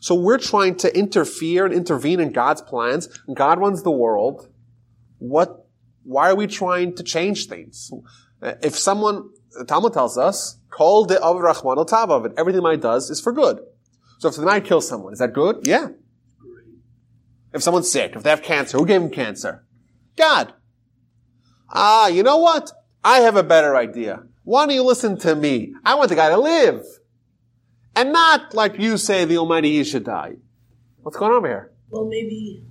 So 0.00 0.14
we're 0.14 0.38
trying 0.38 0.76
to 0.76 0.96
interfere 0.96 1.64
and 1.64 1.74
intervene 1.74 2.20
in 2.20 2.32
God's 2.32 2.62
plans. 2.62 3.08
God 3.34 3.58
runs 3.58 3.82
the 3.82 3.90
world. 3.90 4.48
What, 5.18 5.66
why 6.04 6.30
are 6.30 6.34
we 6.34 6.46
trying 6.46 6.94
to 6.96 7.02
change 7.02 7.46
things? 7.46 7.90
If 8.42 8.78
someone, 8.78 9.30
the 9.58 9.64
Talmud 9.64 9.92
tells 9.92 10.16
us, 10.16 10.58
call 10.70 11.04
the 11.04 11.22
of 11.22 11.36
Rahman 11.36 11.78
al 11.78 11.86
Tavav, 11.86 12.32
everything 12.38 12.64
I 12.64 12.76
does 12.76 13.10
is 13.10 13.20
for 13.20 13.32
good. 13.32 13.60
So 14.18 14.28
if 14.28 14.36
the 14.36 14.42
might 14.42 14.64
kills 14.64 14.88
someone, 14.88 15.12
is 15.12 15.18
that 15.18 15.32
good? 15.32 15.66
Yeah. 15.66 15.88
If 17.52 17.62
someone's 17.62 17.90
sick, 17.90 18.14
if 18.16 18.22
they 18.22 18.30
have 18.30 18.42
cancer, 18.42 18.78
who 18.78 18.86
gave 18.86 19.00
them 19.00 19.10
cancer? 19.10 19.66
God. 20.16 20.54
Ah, 21.72 22.08
you 22.08 22.22
know 22.22 22.38
what? 22.38 22.72
I 23.04 23.20
have 23.20 23.36
a 23.36 23.42
better 23.42 23.76
idea. 23.76 24.24
Why 24.44 24.66
don't 24.66 24.74
you 24.74 24.82
listen 24.82 25.16
to 25.18 25.34
me? 25.34 25.74
I 25.84 25.94
want 25.94 26.08
the 26.08 26.16
guy 26.16 26.30
to 26.30 26.38
live. 26.38 26.84
And 27.94 28.12
not 28.12 28.54
like 28.54 28.78
you 28.78 28.96
say 28.96 29.24
the 29.24 29.38
Almighty 29.38 29.76
he 29.76 29.84
should 29.84 30.04
die. 30.04 30.36
What's 31.02 31.16
going 31.16 31.32
on 31.32 31.44
here? 31.44 31.72
Well, 31.90 32.06
maybe 32.06 32.64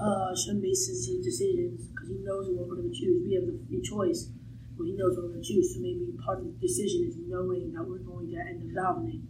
uh, 0.00 0.28
Hashem 0.30 0.60
bases 0.60 1.06
his 1.06 1.24
decisions 1.24 1.86
because 1.86 2.08
he 2.08 2.18
knows 2.22 2.48
what 2.48 2.68
we're 2.68 2.76
going 2.76 2.92
to 2.92 2.96
choose. 2.96 3.22
We 3.26 3.34
have 3.34 3.46
the 3.46 3.58
free 3.68 3.82
choice, 3.82 4.30
but 4.76 4.84
he 4.84 4.92
knows 4.92 5.16
what 5.16 5.26
we're 5.26 5.34
going 5.34 5.42
to 5.42 5.48
choose. 5.48 5.74
So 5.74 5.80
maybe 5.80 6.16
part 6.24 6.38
of 6.38 6.44
the 6.44 6.56
decision 6.60 7.06
is 7.06 7.16
knowing 7.28 7.72
that 7.74 7.84
we're 7.84 7.98
going 7.98 8.30
to 8.32 8.38
end 8.40 8.76
up 8.78 8.96
davening, 8.96 9.28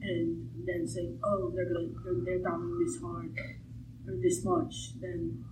and 0.00 0.48
then 0.66 0.86
saying, 0.88 1.20
"Oh, 1.22 1.52
they're 1.54 1.68
going 1.68 1.92
to 1.92 2.00
they're, 2.02 2.40
they're 2.40 2.50
davening 2.50 2.78
this 2.84 3.00
hard 3.00 3.36
or 4.08 4.14
this 4.22 4.44
much." 4.44 4.98
Then 5.00 5.44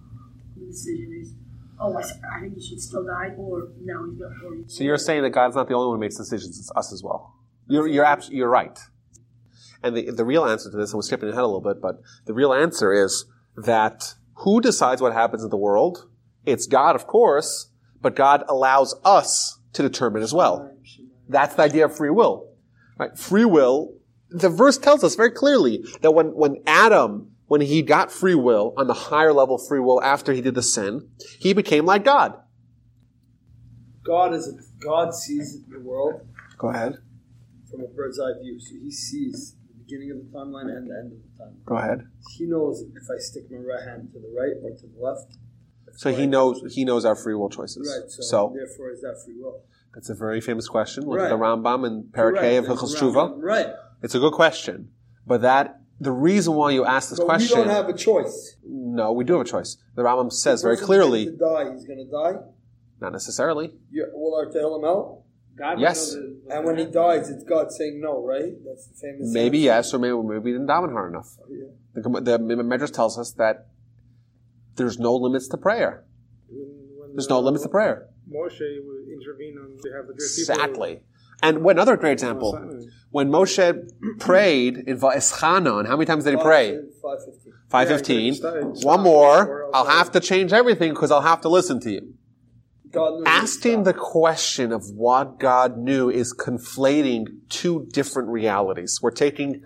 the 0.56 0.66
decision 0.66 1.12
is, 1.20 1.34
"Oh, 1.82 1.96
I, 1.98 2.40
think 2.40 2.54
he 2.54 2.66
should 2.66 2.80
still 2.80 3.04
die," 3.04 3.34
or 3.36 3.68
"No, 3.80 4.08
he's 4.08 4.18
going." 4.18 4.64
Or 4.64 4.68
So 4.68 4.84
you're 4.84 4.98
saying 4.98 5.22
that 5.22 5.30
God's 5.30 5.56
not 5.56 5.68
the 5.68 5.74
only 5.74 5.88
one 5.88 5.96
who 5.96 6.00
makes 6.00 6.16
decisions; 6.16 6.58
it's 6.58 6.70
us 6.76 6.92
as 6.92 7.02
well. 7.02 7.34
You're 7.66 7.88
you're 7.88 8.04
abs- 8.04 8.30
you're 8.30 8.48
right. 8.48 8.78
And 9.82 9.96
the 9.96 10.10
the 10.10 10.24
real 10.24 10.44
answer 10.44 10.70
to 10.70 10.76
this, 10.76 10.90
and 10.90 10.98
we're 10.98 11.02
skipping 11.02 11.28
ahead 11.28 11.42
a 11.42 11.46
little 11.46 11.60
bit, 11.60 11.82
but 11.82 12.00
the 12.26 12.34
real 12.34 12.52
answer 12.52 12.92
is 12.92 13.26
that 13.56 14.14
who 14.36 14.60
decides 14.60 15.02
what 15.02 15.12
happens 15.12 15.42
in 15.42 15.50
the 15.50 15.56
world? 15.56 16.08
It's 16.46 16.66
God, 16.66 16.94
of 16.94 17.06
course, 17.06 17.70
but 18.00 18.16
God 18.16 18.44
allows 18.48 18.94
us 19.04 19.58
to 19.72 19.82
determine 19.82 20.22
as 20.22 20.32
well. 20.32 20.72
That's 21.28 21.54
the 21.54 21.62
idea 21.62 21.86
of 21.86 21.96
free 21.96 22.10
will. 22.10 22.48
Right? 22.98 23.16
Free 23.18 23.44
will. 23.44 23.94
The 24.30 24.48
verse 24.48 24.78
tells 24.78 25.04
us 25.04 25.14
very 25.14 25.30
clearly 25.30 25.84
that 26.00 26.12
when 26.12 26.28
when 26.28 26.62
Adam 26.66 27.31
when 27.52 27.60
he 27.60 27.82
got 27.82 28.10
free 28.10 28.34
will 28.34 28.72
on 28.78 28.86
the 28.86 28.94
higher 28.94 29.30
level 29.30 29.58
free 29.58 29.78
will 29.78 30.02
after 30.02 30.32
he 30.32 30.40
did 30.40 30.54
the 30.54 30.62
sin, 30.62 31.06
he 31.38 31.52
became 31.52 31.84
like 31.84 32.02
God. 32.02 32.32
God 34.02 34.32
is 34.32 34.48
a, 34.48 34.54
God 34.82 35.14
sees 35.14 35.62
the 35.68 35.78
world 35.80 36.26
Go 36.56 36.68
ahead. 36.70 36.94
from 37.70 37.82
a 37.82 37.88
bird's 37.88 38.18
eye 38.18 38.40
view. 38.40 38.58
So 38.58 38.74
he 38.80 38.90
sees 38.90 39.54
the 39.68 39.74
beginning 39.84 40.12
of 40.12 40.16
the 40.16 40.30
timeline 40.34 40.74
and 40.74 40.88
the 40.88 40.94
end 40.94 41.12
of 41.12 41.18
the 41.22 41.44
timeline. 41.44 41.64
Go 41.66 41.76
ahead. 41.76 41.98
He 42.38 42.46
knows 42.46 42.80
if 42.80 43.02
I 43.14 43.18
stick 43.18 43.44
my 43.50 43.58
right 43.58 43.86
hand 43.86 44.08
to 44.14 44.18
the 44.18 44.32
right 44.34 44.54
or 44.64 44.70
to 44.74 44.86
the 44.86 44.98
left. 44.98 45.36
So 45.94 46.10
he 46.10 46.26
knows 46.26 46.62
he 46.74 46.86
knows 46.86 47.04
our 47.04 47.14
free 47.14 47.34
will 47.34 47.50
choices. 47.50 47.86
Right. 47.86 48.10
So, 48.10 48.22
So 48.22 48.52
therefore, 48.56 48.92
is 48.92 49.02
that 49.02 49.20
free 49.26 49.34
will? 49.38 49.60
that's 49.92 50.08
a 50.08 50.14
very 50.14 50.40
famous 50.40 50.68
question. 50.68 51.04
Look 51.04 51.20
at 51.20 51.28
the 51.28 51.36
Rambam 51.36 51.86
and 51.86 52.04
Parakeh 52.14 52.60
of 52.60 52.66
Right. 52.66 52.78
Hilchos 52.78 52.96
Tshuva. 52.96 53.34
Right. 53.36 53.66
It's 54.02 54.14
a 54.14 54.18
good 54.18 54.32
question, 54.32 54.88
but 55.26 55.42
that 55.42 55.81
the 56.08 56.12
reason 56.28 56.54
why 56.54 56.68
you 56.72 56.84
ask 56.84 57.10
this 57.10 57.18
But 57.20 57.26
question. 57.26 57.58
we 57.58 57.64
don't 57.64 57.74
have 57.74 57.88
a 57.88 57.98
choice. 58.08 58.56
no, 58.64 59.12
we 59.12 59.24
do 59.24 59.32
have 59.34 59.42
a 59.48 59.50
choice. 59.56 59.70
The 59.96 60.02
Rambam 60.02 60.32
says 60.32 60.60
The 60.62 60.66
very 60.66 60.76
person's 60.76 60.86
clearly, 60.86 61.24
going 61.26 61.38
to 61.38 61.44
die. 61.44 61.72
He's 61.74 61.84
going 61.90 62.02
to 62.06 62.10
die. 62.10 62.34
not 63.00 63.12
necessarily. 63.12 63.66
You, 63.90 64.02
will 64.12 64.34
our 64.38 64.46
tail 64.56 64.70
him 64.76 64.84
out? 64.92 65.06
God 65.56 65.78
Yes. 65.80 66.12
the- 66.14 66.40
And 66.50 66.64
when 66.66 66.76
he 66.78 66.86
dies, 66.86 67.28
it's 67.30 67.44
God 67.44 67.66
saying 67.78 68.00
no, 68.00 68.12
right? 68.24 68.52
That's 68.66 68.86
the 68.86 68.94
famous. 69.04 69.32
Maybe 69.32 69.68
answer. 69.68 69.88
yes, 69.88 69.94
or 69.94 69.98
maybe 69.98 70.16
maybe 70.30 70.44
we 70.46 70.52
didn't 70.52 70.66
daven 70.68 70.92
hard 70.92 71.10
enough. 71.12 71.30
Yeah. 71.48 71.66
The, 71.94 72.00
Gem- 72.02 72.24
the 72.24 72.38
Medrash 72.72 72.92
tells 72.92 73.18
us 73.18 73.32
that 73.32 73.66
there's 74.76 74.98
no 74.98 75.14
limits 75.14 75.46
to 75.48 75.58
prayer. 75.58 76.04
When, 76.48 77.12
There's 77.14 77.28
no 77.28 77.38
uh, 77.38 77.40
limits 77.48 77.64
to 77.64 77.68
prayer. 77.68 78.08
Moshe 78.30 78.60
would 78.86 79.04
intervene 79.16 79.58
on 79.58 79.76
behalf 79.82 80.02
of 80.02 80.06
the 80.08 80.14
Jewish 80.14 80.36
people. 80.48 80.54
Exactly. 80.54 80.92
And 81.42 81.62
one 81.62 81.78
other 81.78 81.96
great 81.96 82.12
example, 82.12 82.58
when 83.10 83.28
Moshe 83.30 83.90
prayed 84.18 84.76
in 84.86 84.98
Va'eschanon, 84.98 85.86
how 85.86 85.96
many 85.96 86.06
times 86.06 86.24
did 86.24 86.36
he 86.36 86.42
pray? 86.42 86.78
Five 87.70 87.88
fifteen. 87.88 88.34
515. 88.34 88.86
One 88.86 89.00
more. 89.00 89.70
I'll 89.74 89.86
have 89.86 90.12
to 90.12 90.20
change 90.20 90.52
everything 90.52 90.92
because 90.92 91.10
I'll 91.10 91.22
have 91.22 91.40
to 91.42 91.48
listen 91.48 91.80
to 91.80 91.90
you. 91.90 92.14
Asking 93.24 93.84
the 93.84 93.94
question 93.94 94.70
of 94.70 94.84
what 94.94 95.40
God 95.40 95.78
knew 95.78 96.10
is 96.10 96.34
conflating 96.34 97.26
two 97.48 97.86
different 97.90 98.28
realities. 98.28 99.00
We're 99.02 99.10
taking 99.10 99.62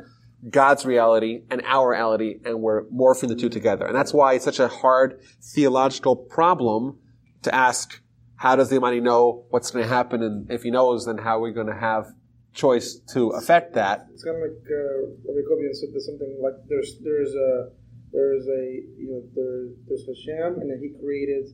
God's 0.49 0.87
reality 0.87 1.43
and 1.51 1.63
our 1.65 1.91
reality 1.91 2.37
and 2.45 2.63
we're 2.63 2.85
morphing 2.85 3.29
the 3.29 3.35
two 3.35 3.49
together. 3.49 3.85
And 3.85 3.97
that's 3.97 4.15
why 4.15 4.35
it's 4.35 4.45
such 4.45 4.61
a 4.61 4.69
hard 4.69 5.21
theological 5.43 6.15
problem 6.15 6.99
to 7.43 7.55
ask, 7.55 8.01
how 8.37 8.57
does 8.57 8.69
the 8.69 8.77
Almighty 8.77 9.01
know 9.01 9.45
what's 9.51 9.71
going 9.71 9.85
to 9.85 9.89
happen? 9.89 10.23
And 10.23 10.51
if 10.51 10.63
He 10.63 10.71
knows, 10.71 11.07
then 11.07 11.19
how 11.19 11.39
are 11.39 11.41
we 11.41 11.53
going 11.53 11.67
to 11.69 11.75
have 11.79 12.07
choice 12.53 13.01
to 13.13 13.31
affect 13.31 13.75
that? 13.75 14.07
It's 14.13 14.25
kind 14.25 14.37
of 14.37 14.43
like 14.43 14.65
uh, 14.71 15.29
Rabbi 15.29 15.43
Kobian 15.49 15.75
said. 15.75 15.89
There's 15.93 16.07
something 16.07 16.39
like 16.43 16.55
there's 16.69 16.99
there's 17.03 17.35
a 17.35 17.71
there's 18.13 18.47
a 18.47 18.63
you 19.01 19.09
know 19.11 19.23
there, 19.35 19.73
there's 19.89 20.07
Hashem, 20.07 20.61
and 20.61 20.71
then 20.71 20.81
He 20.81 20.91
created 21.01 21.47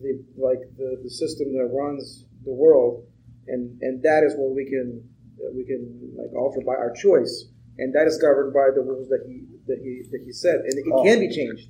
the 0.00 0.22
like 0.36 0.60
the, 0.76 1.00
the 1.02 1.10
system 1.10 1.52
that 1.54 1.70
runs 1.72 2.24
the 2.44 2.52
world, 2.52 3.06
and 3.46 3.78
and 3.82 4.02
that 4.02 4.22
is 4.24 4.34
what 4.36 4.54
we 4.54 4.64
can 4.66 5.02
uh, 5.40 5.50
we 5.54 5.64
can 5.64 6.14
like 6.16 6.34
alter 6.36 6.60
by 6.66 6.74
our 6.74 6.92
choice, 6.92 7.46
and 7.78 7.94
that 7.94 8.06
is 8.06 8.18
governed 8.18 8.52
by 8.52 8.68
the 8.74 8.82
rules 8.82 9.08
that 9.08 9.22
He 9.26 9.46
that 9.66 9.78
He 9.82 10.02
that 10.10 10.22
He 10.24 10.32
said, 10.32 10.60
and 10.66 10.74
it 10.74 10.84
Oh. 10.92 11.02
can 11.04 11.20
be 11.20 11.28
changed. 11.34 11.68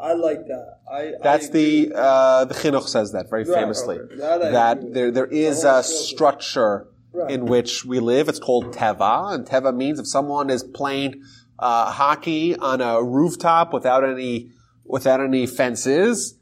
I 0.00 0.12
like 0.14 0.46
that. 0.46 0.78
I 0.90 1.12
That's 1.22 1.48
I 1.48 1.52
the 1.52 1.92
uh, 1.94 2.44
the 2.46 2.54
Chinuch 2.54 2.88
says 2.88 3.12
that 3.12 3.28
very 3.30 3.44
Right, 3.44 3.58
famously. 3.60 3.98
okay. 3.98 4.16
That 4.16 4.52
That 4.52 4.92
there 4.94 5.10
there 5.10 5.26
is 5.26 5.62
The 5.62 5.76
a 5.78 5.82
structure 5.82 6.88
Right. 7.12 7.30
in 7.30 7.46
which 7.46 7.84
we 7.86 7.98
live. 7.98 8.28
It's 8.28 8.38
called 8.38 8.74
teva, 8.74 9.32
and 9.34 9.46
teva 9.46 9.74
means 9.74 9.98
if 9.98 10.06
someone 10.06 10.50
is 10.50 10.62
playing 10.62 11.22
uh, 11.58 11.90
hockey 11.90 12.54
on 12.56 12.82
a 12.82 13.02
rooftop 13.02 13.72
without 13.72 14.04
any 14.04 14.50
without 14.84 15.20
any 15.20 15.46
fences, 15.46 16.38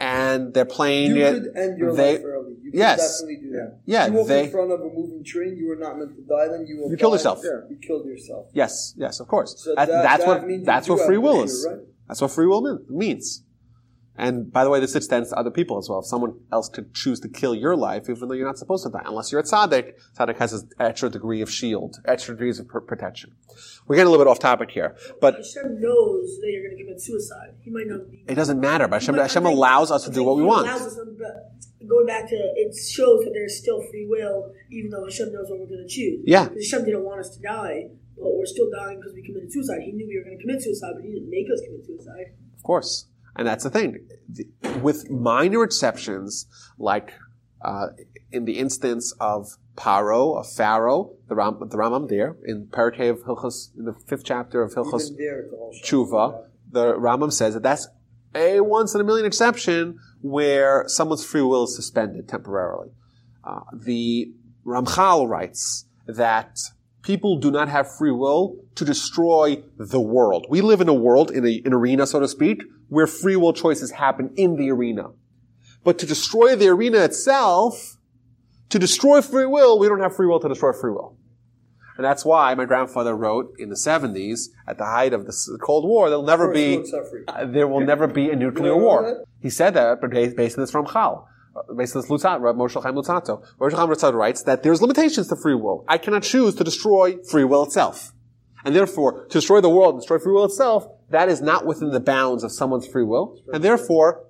and 0.00 0.52
they're 0.52 0.64
playing 0.64 1.14
You 1.16 1.24
it. 1.26 1.32
could 1.44 1.56
end 1.56 1.78
your 1.78 1.94
they- 1.94 2.14
life 2.16 2.24
early. 2.24 2.54
You 2.62 2.70
could 2.72 2.78
Yes. 2.78 2.98
definitely 3.20 3.36
do 3.46 3.50
that. 3.52 3.78
Yeah, 3.86 4.06
you 4.08 4.12
walk 4.14 4.26
they- 4.26 4.44
in 4.44 4.50
front 4.50 4.72
of 4.72 4.80
a 4.80 4.84
moving 4.98 5.22
train. 5.24 5.56
You 5.56 5.68
were 5.68 5.76
not 5.76 5.96
meant 5.98 6.16
to 6.16 6.22
die. 6.22 6.48
Then 6.48 6.66
you 6.66 6.78
will. 6.80 6.90
You 6.90 6.96
killed 6.96 7.12
yourself. 7.14 7.40
Yeah, 7.44 7.60
you 7.70 7.76
killed 7.86 8.04
yourself. 8.06 8.46
Yes, 8.52 8.94
yes, 8.96 9.20
of 9.20 9.28
course. 9.28 9.54
So 9.58 9.74
That- 9.76 9.86
that- 9.88 10.02
that's 10.02 10.24
that 10.24 10.42
what 10.42 10.64
that's 10.64 10.88
what 10.88 11.06
free 11.06 11.18
will 11.18 11.44
is. 11.44 11.64
right? 11.70 11.78
That's 12.08 12.20
what 12.20 12.30
free 12.30 12.46
will 12.46 12.80
means. 12.88 13.42
And 14.18 14.50
by 14.50 14.64
the 14.64 14.70
way, 14.70 14.80
this 14.80 14.96
extends 14.96 15.28
to 15.30 15.36
other 15.36 15.50
people 15.50 15.76
as 15.76 15.88
well. 15.90 15.98
If 15.98 16.06
someone 16.06 16.40
else 16.50 16.70
could 16.70 16.94
choose 16.94 17.20
to 17.20 17.28
kill 17.28 17.54
your 17.54 17.76
life, 17.76 18.08
even 18.08 18.28
though 18.28 18.34
you're 18.34 18.46
not 18.46 18.56
supposed 18.58 18.84
to 18.84 18.90
die, 18.90 19.02
unless 19.04 19.30
you're 19.30 19.42
a 19.42 19.44
tzaddik, 19.44 19.92
tzaddik 20.18 20.38
has 20.38 20.54
an 20.54 20.70
extra 20.80 21.10
degree 21.10 21.42
of 21.42 21.50
shield, 21.50 21.96
extra 22.06 22.34
degrees 22.34 22.58
of 22.58 22.66
pr- 22.66 22.78
protection. 22.78 23.32
We're 23.86 23.96
getting 23.96 24.08
a 24.08 24.10
little 24.10 24.24
bit 24.24 24.30
off 24.30 24.38
topic 24.38 24.70
here, 24.70 24.96
but 25.20 25.34
Hashem 25.34 25.80
knows 25.80 26.38
that 26.40 26.48
you're 26.50 26.62
going 26.62 26.78
to 26.78 26.82
commit 26.82 27.02
suicide. 27.02 27.56
He 27.60 27.70
might 27.70 27.86
not 27.88 28.10
be. 28.10 28.24
it 28.26 28.36
doesn't 28.36 28.58
matter. 28.58 28.88
But 28.88 29.02
Hashem, 29.02 29.16
Hashem 29.16 29.42
think- 29.42 29.54
allows 29.54 29.90
us 29.90 30.04
to 30.04 30.10
do 30.10 30.24
what 30.24 30.36
we 30.36 30.44
want. 30.44 30.66
allows 30.66 30.86
us 30.86 30.98
but 31.18 31.52
Going 31.86 32.06
back 32.06 32.28
to 32.30 32.34
it 32.34 32.74
shows 32.74 33.22
that 33.24 33.30
there's 33.32 33.58
still 33.58 33.80
free 33.90 34.06
will, 34.08 34.50
even 34.72 34.90
though 34.90 35.04
Hashem 35.04 35.30
knows 35.30 35.50
what 35.50 35.60
we're 35.60 35.66
going 35.66 35.84
to 35.86 35.88
choose. 35.88 36.24
Yeah. 36.26 36.48
Because 36.48 36.70
Hashem 36.70 36.86
didn't 36.86 37.04
want 37.04 37.20
us 37.20 37.36
to 37.36 37.42
die, 37.42 37.90
but 38.18 38.34
we're 38.36 38.46
still 38.46 38.68
dying 38.70 38.98
because 38.98 39.14
we 39.14 39.22
committed 39.22 39.52
suicide. 39.52 39.80
He 39.84 39.92
knew 39.92 40.06
we 40.06 40.18
were 40.18 40.24
going 40.24 40.36
to 40.38 40.42
commit 40.42 40.62
suicide, 40.62 40.92
but 40.94 41.04
he 41.04 41.12
didn't 41.12 41.30
make 41.30 41.46
us 41.52 41.60
commit 41.66 41.86
suicide. 41.86 42.26
Of 42.56 42.62
course. 42.62 43.06
And 43.36 43.46
that's 43.46 43.64
the 43.64 43.70
thing. 43.70 44.06
The- 44.28 44.48
With 44.82 45.10
minor 45.10 45.62
exceptions, 45.62 46.46
like 46.78 47.12
uh, 47.62 47.88
in 48.32 48.44
the 48.44 48.58
instance 48.58 49.14
of 49.20 49.56
Paro, 49.76 50.38
of 50.38 50.50
Pharaoh, 50.50 51.14
the, 51.28 51.34
Ram, 51.34 51.58
the 51.60 51.76
Ramam 51.76 52.08
there, 52.08 52.36
in 52.44 52.66
Parakeh 52.66 53.10
of 53.10 53.20
Hilchos, 53.24 53.76
in 53.76 53.84
the 53.84 53.92
fifth 53.92 54.24
chapter 54.24 54.62
of 54.62 54.74
Hilchos 54.74 55.06
Even 55.10 55.16
there, 55.18 55.40
it's 55.40 55.52
all 55.52 55.72
Tshuva, 55.84 56.44
the 56.70 56.94
Rambam 56.94 57.32
says 57.32 57.54
that 57.54 57.62
that's 57.62 57.88
a 58.34 58.60
once 58.60 58.94
in 58.94 59.00
a 59.00 59.04
million 59.04 59.26
exception 59.26 59.98
where 60.20 60.84
someone's 60.88 61.24
free 61.24 61.42
will 61.42 61.64
is 61.64 61.74
suspended 61.76 62.28
temporarily. 62.28 62.90
Uh, 63.44 63.60
the 63.72 64.32
Ramchal 64.64 65.28
writes 65.28 65.86
that 66.06 66.58
people 67.06 67.38
do 67.38 67.52
not 67.52 67.68
have 67.68 67.86
free 67.96 68.10
will 68.10 68.56
to 68.74 68.84
destroy 68.84 69.62
the 69.78 70.00
world. 70.00 70.44
We 70.50 70.60
live 70.60 70.80
in 70.80 70.88
a 70.88 70.94
world, 70.94 71.30
in 71.30 71.46
a, 71.46 71.62
an 71.64 71.72
arena, 71.72 72.04
so 72.06 72.18
to 72.18 72.26
speak, 72.26 72.62
where 72.88 73.06
free 73.06 73.36
will 73.36 73.52
choices 73.52 73.92
happen 73.92 74.32
in 74.36 74.56
the 74.56 74.70
arena. 74.70 75.10
But 75.84 75.98
to 76.00 76.06
destroy 76.06 76.56
the 76.56 76.68
arena 76.68 76.98
itself, 76.98 77.96
to 78.70 78.78
destroy 78.80 79.22
free 79.22 79.46
will, 79.46 79.78
we 79.78 79.86
don't 79.86 80.00
have 80.00 80.16
free 80.16 80.26
will 80.26 80.40
to 80.40 80.48
destroy 80.48 80.72
free 80.72 80.90
will. 80.90 81.16
And 81.96 82.04
that's 82.04 82.24
why 82.24 82.52
my 82.54 82.64
grandfather 82.64 83.14
wrote 83.16 83.54
in 83.58 83.70
the 83.70 83.76
70s, 83.76 84.48
at 84.66 84.76
the 84.76 84.84
height 84.84 85.14
of 85.14 85.26
the 85.26 85.58
Cold 85.62 85.84
War, 85.86 86.10
there'll 86.10 86.24
never 86.24 86.52
be, 86.52 86.84
uh, 87.28 87.46
there 87.46 87.68
will 87.68 87.80
never 87.80 88.06
be 88.08 88.30
a 88.30 88.36
nuclear 88.36 88.76
war. 88.76 89.24
He 89.40 89.48
said 89.48 89.74
that, 89.74 90.00
but 90.00 90.10
based, 90.10 90.36
based 90.36 90.58
on 90.58 90.62
this 90.64 90.72
from 90.72 90.86
Chal. 90.86 91.28
This 91.76 91.94
Lutzat, 91.94 92.40
Moshe 92.40 92.82
Chaim 92.82 92.94
Luzzatto. 92.94 93.44
Moshe 93.58 93.72
Chaim 93.72 93.88
Luzzatto 93.88 94.14
writes 94.14 94.42
that 94.42 94.62
there's 94.62 94.80
limitations 94.82 95.28
to 95.28 95.36
free 95.36 95.54
will. 95.54 95.84
I 95.88 95.98
cannot 95.98 96.22
choose 96.22 96.54
to 96.56 96.64
destroy 96.64 97.18
free 97.30 97.44
will 97.44 97.64
itself. 97.64 98.12
And 98.64 98.74
therefore, 98.74 99.26
to 99.26 99.38
destroy 99.38 99.60
the 99.60 99.70
world 99.70 99.94
and 99.94 100.00
destroy 100.00 100.18
free 100.18 100.32
will 100.32 100.44
itself, 100.44 100.86
that 101.10 101.28
is 101.28 101.40
not 101.40 101.66
within 101.66 101.90
the 101.90 102.00
bounds 102.00 102.42
of 102.42 102.50
someone's 102.52 102.86
free 102.86 103.04
will. 103.04 103.40
And 103.52 103.62
therefore, 103.62 104.24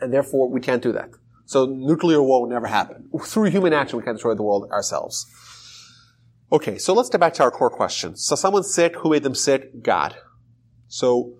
and 0.00 0.12
therefore 0.12 0.50
we 0.50 0.60
can't 0.60 0.82
do 0.82 0.92
that. 0.92 1.10
So 1.46 1.66
nuclear 1.66 2.22
war 2.22 2.42
will 2.42 2.48
never 2.48 2.66
happen. 2.66 3.08
Through 3.24 3.50
human 3.50 3.72
action, 3.72 3.98
we 3.98 4.04
can't 4.04 4.16
destroy 4.16 4.34
the 4.34 4.42
world 4.42 4.70
ourselves. 4.70 5.26
Okay, 6.52 6.76
so 6.76 6.92
let's 6.92 7.08
get 7.08 7.18
back 7.18 7.32
to 7.34 7.42
our 7.42 7.50
core 7.50 7.70
question. 7.70 8.14
So 8.16 8.36
someone's 8.36 8.74
sick, 8.74 8.96
who 8.96 9.10
made 9.10 9.22
them 9.22 9.34
sick? 9.34 9.82
God. 9.82 10.16
So 10.88 11.34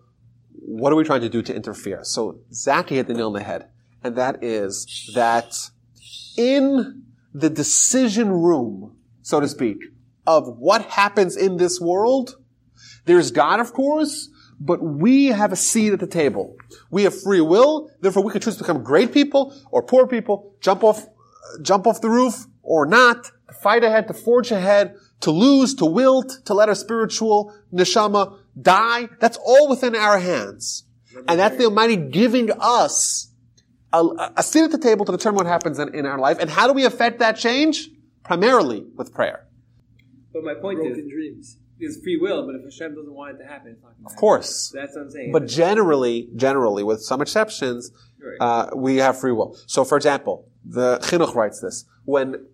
what 0.50 0.92
are 0.92 0.96
we 0.96 1.04
trying 1.04 1.20
to 1.20 1.28
do 1.28 1.42
to 1.42 1.54
interfere? 1.54 2.00
So 2.02 2.40
Zaki 2.52 2.94
hit 2.96 3.08
the 3.08 3.14
nail 3.14 3.26
on 3.26 3.34
the 3.34 3.42
head, 3.42 3.68
and 4.04 4.16
that 4.16 4.42
is 4.42 5.10
that 5.14 5.70
in 6.36 7.04
the 7.34 7.50
decision 7.50 8.30
room, 8.30 8.96
so 9.22 9.40
to 9.40 9.48
speak, 9.48 9.78
of 10.26 10.58
what 10.58 10.82
happens 10.82 11.36
in 11.36 11.56
this 11.56 11.80
world, 11.80 12.36
there's 13.04 13.30
God, 13.30 13.60
of 13.60 13.72
course, 13.72 14.28
but 14.60 14.82
we 14.82 15.26
have 15.26 15.52
a 15.52 15.56
seat 15.56 15.92
at 15.92 16.00
the 16.00 16.06
table. 16.06 16.56
We 16.90 17.02
have 17.04 17.20
free 17.20 17.40
will, 17.40 17.90
therefore 18.00 18.22
we 18.22 18.32
can 18.32 18.40
choose 18.40 18.56
to 18.56 18.62
become 18.62 18.84
great 18.84 19.12
people 19.12 19.54
or 19.70 19.82
poor 19.82 20.06
people, 20.06 20.54
jump 20.60 20.84
off, 20.84 21.06
jump 21.62 21.86
off 21.86 22.00
the 22.00 22.10
roof 22.10 22.46
or 22.62 22.86
not, 22.86 23.24
to 23.24 23.54
fight 23.54 23.82
ahead, 23.82 24.06
to 24.08 24.14
forge 24.14 24.52
ahead, 24.52 24.94
to 25.20 25.30
lose, 25.30 25.74
to 25.76 25.86
wilt, 25.86 26.44
to 26.44 26.54
let 26.54 26.68
our 26.68 26.74
spiritual 26.74 27.54
neshama 27.72 28.38
die. 28.60 29.08
That's 29.20 29.36
all 29.38 29.68
within 29.68 29.96
our 29.96 30.18
hands. 30.18 30.84
And 31.28 31.38
that's 31.40 31.56
the 31.56 31.64
Almighty 31.64 31.96
giving 31.96 32.50
us 32.58 33.31
a, 33.92 34.32
a 34.36 34.42
seat 34.42 34.62
at 34.64 34.70
the 34.70 34.78
table 34.78 35.04
to 35.04 35.12
determine 35.12 35.36
what 35.36 35.46
happens 35.46 35.78
in, 35.78 35.94
in 35.94 36.06
our 36.06 36.18
life. 36.18 36.38
And 36.38 36.48
how 36.50 36.66
do 36.66 36.72
we 36.72 36.84
affect 36.84 37.18
that 37.20 37.36
change? 37.36 37.88
Primarily 38.24 38.84
with 38.96 39.12
prayer. 39.12 39.46
But 40.32 40.44
my 40.44 40.54
point 40.54 40.78
Broken 40.78 41.00
is, 41.04 41.10
dreams. 41.10 41.56
is 41.80 42.00
free 42.02 42.16
will. 42.16 42.46
But 42.46 42.54
if 42.54 42.64
Hashem 42.64 42.94
doesn't 42.94 43.12
want 43.12 43.34
it 43.36 43.42
to 43.42 43.48
happen, 43.48 43.72
it's 43.72 43.82
not 43.82 43.94
going 43.96 44.04
to 44.04 44.10
Of 44.10 44.16
course. 44.16 44.72
That's 44.74 44.94
what 44.94 45.02
I'm 45.02 45.10
saying. 45.10 45.32
But 45.32 45.46
generally, 45.46 46.28
generally, 46.36 46.82
with 46.82 47.02
some 47.02 47.20
exceptions, 47.20 47.90
Right. 48.24 48.36
uh, 48.40 48.70
we 48.76 48.96
have 48.98 49.18
free 49.20 49.32
will. 49.32 49.56
So, 49.66 49.84
for 49.84 49.96
example, 49.96 50.48
the 50.64 50.98
Chinuch 51.02 51.34
writes 51.34 51.60
this. 51.60 51.84
When 52.04 52.46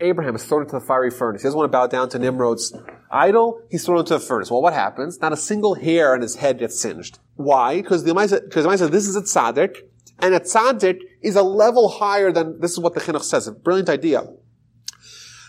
Abraham 0.00 0.34
is 0.34 0.44
thrown 0.44 0.62
into 0.62 0.72
the 0.72 0.80
fiery 0.80 1.10
furnace, 1.10 1.42
he 1.42 1.46
doesn't 1.46 1.58
want 1.58 1.70
to 1.70 1.76
bow 1.76 1.86
down 1.86 2.08
to 2.08 2.18
Nimrod's 2.18 2.74
idol, 3.10 3.60
he's 3.70 3.84
thrown 3.84 3.98
into 3.98 4.14
the 4.14 4.20
furnace. 4.20 4.50
Well, 4.50 4.62
what 4.62 4.72
happens? 4.72 5.20
Not 5.20 5.32
a 5.32 5.36
single 5.36 5.74
hair 5.74 6.14
on 6.14 6.22
his 6.22 6.36
head 6.36 6.58
gets 6.58 6.80
singed. 6.80 7.18
Why? 7.34 7.82
Because 7.82 8.04
the 8.04 8.10
Almighty 8.10 8.36
because 8.40 8.64
the 8.64 8.76
says 8.76 8.90
this 8.90 9.06
is 9.06 9.16
a 9.16 9.22
tzaddik, 9.22 9.76
and 10.20 10.34
a 10.34 10.40
tzaddik 10.40 11.00
is 11.22 11.36
a 11.36 11.42
level 11.42 11.88
higher 11.88 12.32
than, 12.32 12.60
this 12.60 12.72
is 12.72 12.80
what 12.80 12.94
the 12.94 13.00
Chinuch 13.00 13.22
says, 13.22 13.46
a 13.46 13.52
brilliant 13.52 13.88
idea. 13.88 14.26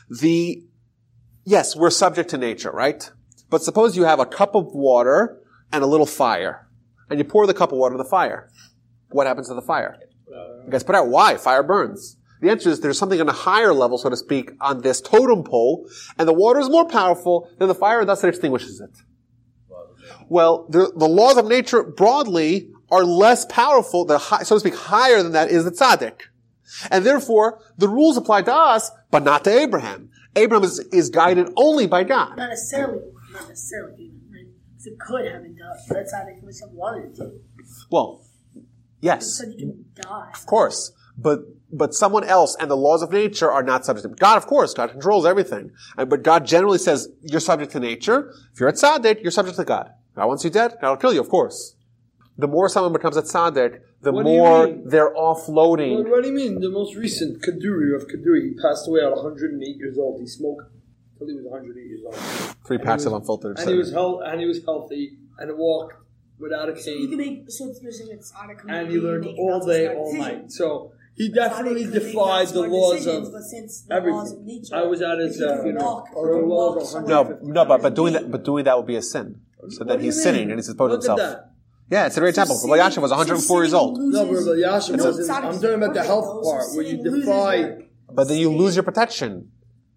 The, 0.10 0.63
yes, 1.45 1.75
we're 1.75 1.89
subject 1.89 2.29
to 2.31 2.38
nature, 2.38 2.71
right? 2.71 3.10
But 3.49 3.63
suppose 3.63 3.95
you 3.95 4.03
have 4.03 4.19
a 4.19 4.25
cup 4.25 4.55
of 4.55 4.67
water 4.73 5.41
and 5.71 5.84
a 5.84 5.88
little 5.88 6.05
fire, 6.05 6.67
and 7.10 7.19
you 7.19 7.25
pour 7.25 7.47
the 7.47 7.53
cup 7.53 7.71
of 7.71 7.77
water 7.77 7.95
in 7.95 7.97
the 7.97 8.10
fire. 8.10 8.49
What 9.10 9.27
happens 9.27 9.47
to 9.49 9.53
the 9.53 9.62
fire? 9.62 9.97
It 10.65 10.71
gets 10.71 10.84
put 10.84 10.95
out. 10.95 11.10
Why? 11.10 11.36
Fire 11.36 11.63
burns. 11.63 12.17
The 12.41 12.49
answer 12.49 12.69
is 12.69 12.79
there's 12.79 12.97
something 12.97 13.21
on 13.21 13.29
a 13.29 13.34
higher 13.34 13.73
level, 13.73 13.97
so 13.97 14.10
to 14.10 14.17
speak, 14.17 14.51
on 14.60 14.81
this 14.81 14.99
totem 14.99 15.43
pole, 15.43 15.88
and 16.17 16.27
the 16.27 16.34
water 16.34 16.60
is 16.60 16.69
more 16.69 16.88
powerful 16.88 17.49
than 17.60 17.67
the 17.67 17.75
fire, 17.75 17.99
and 17.99 18.10
thus 18.10 18.23
it 18.23 18.29
extinguishes 18.29 18.81
it. 18.81 18.97
Well, 20.27 20.65
the, 20.69 20.91
the 20.95 21.07
laws 21.07 21.38
of 21.38 21.45
nature 21.45 21.84
broadly 21.84 22.71
are 22.91 23.04
less 23.04 23.45
powerful, 23.45 24.06
the 24.06 24.17
high, 24.17 24.43
so 24.43 24.56
to 24.56 24.60
speak, 24.60 24.75
higher 24.75 25.23
than 25.23 25.32
that 25.32 25.49
is 25.49 25.63
the 25.63 25.71
tzaddik. 25.71 26.21
And 26.89 27.06
therefore, 27.06 27.60
the 27.77 27.88
rules 27.88 28.17
apply 28.17 28.43
to 28.43 28.54
us, 28.54 28.91
but 29.10 29.23
not 29.23 29.43
to 29.45 29.49
Abraham. 29.49 30.10
Abraham 30.36 30.63
is, 30.63 30.80
is 30.91 31.10
guided 31.10 31.49
only 31.58 31.88
by 31.88 32.04
God. 32.04 32.38
Not 32.38 32.49
necessarily, 32.49 33.01
not 33.34 33.47
necessarily? 33.49 34.12
It 34.84 34.99
could 34.99 35.32
have 35.32 35.43
been 35.43 35.56
done. 35.56 35.77
That's 35.89 36.13
how 36.13 36.23
they 36.25 36.34
Hashem 36.34 36.75
wanted 36.75 37.15
to. 37.17 37.34
Well, 37.91 38.25
yes, 38.99 39.38
said 39.38 39.54
you 39.58 39.58
can 39.58 39.86
die. 39.95 40.32
of 40.34 40.45
course. 40.45 40.91
But, 41.17 41.41
but 41.71 41.93
someone 41.93 42.23
else 42.23 42.56
and 42.60 42.71
the 42.71 42.77
laws 42.77 43.04
of 43.04 43.12
nature 43.12 43.51
are 43.51 43.62
not 43.62 43.86
subject 43.86 44.08
to 44.08 44.15
God, 44.15 44.38
of 44.38 44.47
course. 44.47 44.73
God 44.73 44.89
controls 44.89 45.25
everything. 45.25 45.71
But 45.95 46.23
God 46.23 46.47
generally 46.47 46.80
says 46.80 47.10
you're 47.21 47.39
subject 47.39 47.73
to 47.73 47.80
nature. 47.80 48.34
If 48.54 48.60
you're 48.60 48.69
a 48.69 48.73
tzaddik, 48.73 49.21
you're 49.21 49.32
subject 49.32 49.58
to 49.58 49.65
God. 49.65 49.91
God 50.15 50.25
wants 50.25 50.43
you 50.43 50.49
dead, 50.49 50.75
God 50.82 50.89
will 50.89 50.97
kill 50.97 51.13
you, 51.13 51.21
of 51.21 51.30
course. 51.30 51.75
The 52.38 52.48
more 52.48 52.70
someone 52.70 52.94
becomes 52.94 53.17
a 53.17 53.22
tzaddik, 53.22 53.82
the 54.02 54.12
What 54.12 54.24
more 54.26 54.67
they're 54.86 55.10
What, 55.13 55.38
offloading. 55.38 56.10
what 56.10 56.24
do 56.24 56.30
you 56.30 56.36
mean? 56.36 56.60
The 56.60 56.70
most 56.70 56.96
recent 56.96 57.41
Kaduri 57.44 57.96
of 57.96 58.08
Kaduri, 58.08 58.41
he 58.50 58.54
passed 58.62 58.88
away 58.88 59.02
at 59.02 59.12
108 59.12 59.78
years 59.78 59.98
old. 59.98 60.20
He 60.20 60.26
smoked 60.28 60.63
till 61.17 61.28
he 61.28 61.34
was 61.34 61.46
108 61.46 61.86
years 61.88 62.02
old. 62.06 62.15
Three 62.65 62.78
And 62.78 62.86
packs 62.86 63.04
he 63.04 63.08
of 63.08 63.13
unfiltered. 63.13 63.60
And 63.60 63.70
he 63.70 63.76
was 63.76 63.91
health, 63.91 64.22
and 64.26 64.39
he 64.39 64.48
was 64.48 64.63
healthy, 64.65 65.17
and 65.38 65.56
walked 65.58 65.96
without 66.39 66.70
a 66.70 66.74
cane. 66.74 67.02
You 67.02 67.10
can 67.10 67.20
cane, 67.20 67.34
make 67.44 67.52
so 67.52 67.67
it's 67.70 67.82
you're 67.82 67.91
saying 67.91 68.10
it's 68.13 68.34
and 68.67 68.89
he 68.89 68.98
learned 68.98 69.26
all 69.38 69.60
day, 69.65 69.94
all 69.96 70.13
night. 70.13 70.52
So 70.52 70.94
He 71.13 71.28
definitely 71.30 71.84
That's 71.84 71.94
why 71.94 72.00
they- 72.00 72.12
defied 72.12 72.48
the 72.48 72.62
laws 72.62 73.06
of 73.06 73.32
but 73.34 73.44
since 73.44 73.82
the 73.82 73.94
everything. 73.94 74.46
nature, 74.46 74.74
I 74.76 74.84
was 74.84 75.02
at 75.02 75.20
his, 75.20 75.36
if 75.36 75.41
you 75.41 75.46
uh, 75.48 75.54
can 75.56 75.63
funeral. 75.63 75.86
walk, 75.86 76.06
Or 76.15 76.39
the 76.39 76.46
laws 76.48 76.78
of 76.82 76.88
somewhere- 76.88 77.38
No, 77.44 77.54
no, 77.58 77.65
but 77.65 77.82
but 77.82 77.94
doing 77.94 78.13
that, 78.13 78.32
but 78.32 78.44
doing 78.46 78.63
that 78.63 78.78
would 78.78 78.88
be 78.88 78.96
a 78.96 79.02
sin. 79.02 79.41
So 79.70 79.84
then 79.84 80.00
he's 80.00 80.24
sinning 80.24 80.50
and 80.50 80.58
he's 80.58 80.70
exposing 80.70 81.02
Look 81.02 81.10
at 81.10 81.20
himself. 81.20 81.46
That. 81.91 81.95
Yeah, 81.95 82.06
it's 82.08 82.17
a 82.17 82.19
great 82.19 82.30
example. 82.30 82.56
So 82.56 82.71
Rabbi 82.73 82.89
Yashin 82.89 83.01
was 83.01 83.12
104 83.12 83.63
years 83.63 83.73
old. 83.73 83.99
No, 83.99 84.25
but 84.25 84.32
loses- 84.32 84.47
Rabbi 84.47 84.60
Yashin 84.77 84.93
It's 84.95 85.04
wasn't. 85.04 85.30
a- 85.30 85.34
I'm 85.34 85.54
talking 85.54 85.73
about 85.75 85.93
the 85.93 86.04
health 86.04 86.43
part 86.43 86.63
where 86.73 86.86
you 86.86 86.97
defy. 87.04 87.88
But 88.13 88.27
then 88.27 88.38
you 88.38 88.51
lose 88.51 88.75
your 88.75 88.84
protection. 88.84 89.51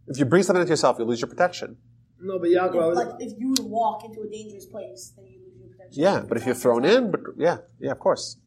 If 0.06 0.18
you 0.18 0.24
bring 0.24 0.42
something 0.42 0.60
into 0.60 0.70
yourself, 0.72 0.98
you 0.98 1.04
lose 1.04 1.20
your 1.20 1.28
protection. 1.28 1.78
No, 2.20 2.38
but 2.38 2.48
Yaakov, 2.48 2.60
I 2.60 2.66
If, 2.66 2.88
was, 2.88 2.96
like 2.98 3.08
if 3.20 3.32
you 3.38 3.54
walk 3.62 4.04
into 4.04 4.20
a 4.22 4.28
dangerous 4.30 4.66
place, 4.66 5.12
then 5.16 5.26
you 5.26 5.40
lose 5.46 5.58
your 5.60 5.68
protection. 5.68 6.02
Yeah, 6.02 6.20
but 6.28 6.36
if 6.38 6.46
you're 6.46 6.54
thrown 6.54 6.84
in, 6.84 7.10
but 7.10 7.20
yeah, 7.36 7.58
yeah, 7.80 7.90
of 7.92 7.98
course. 7.98 8.38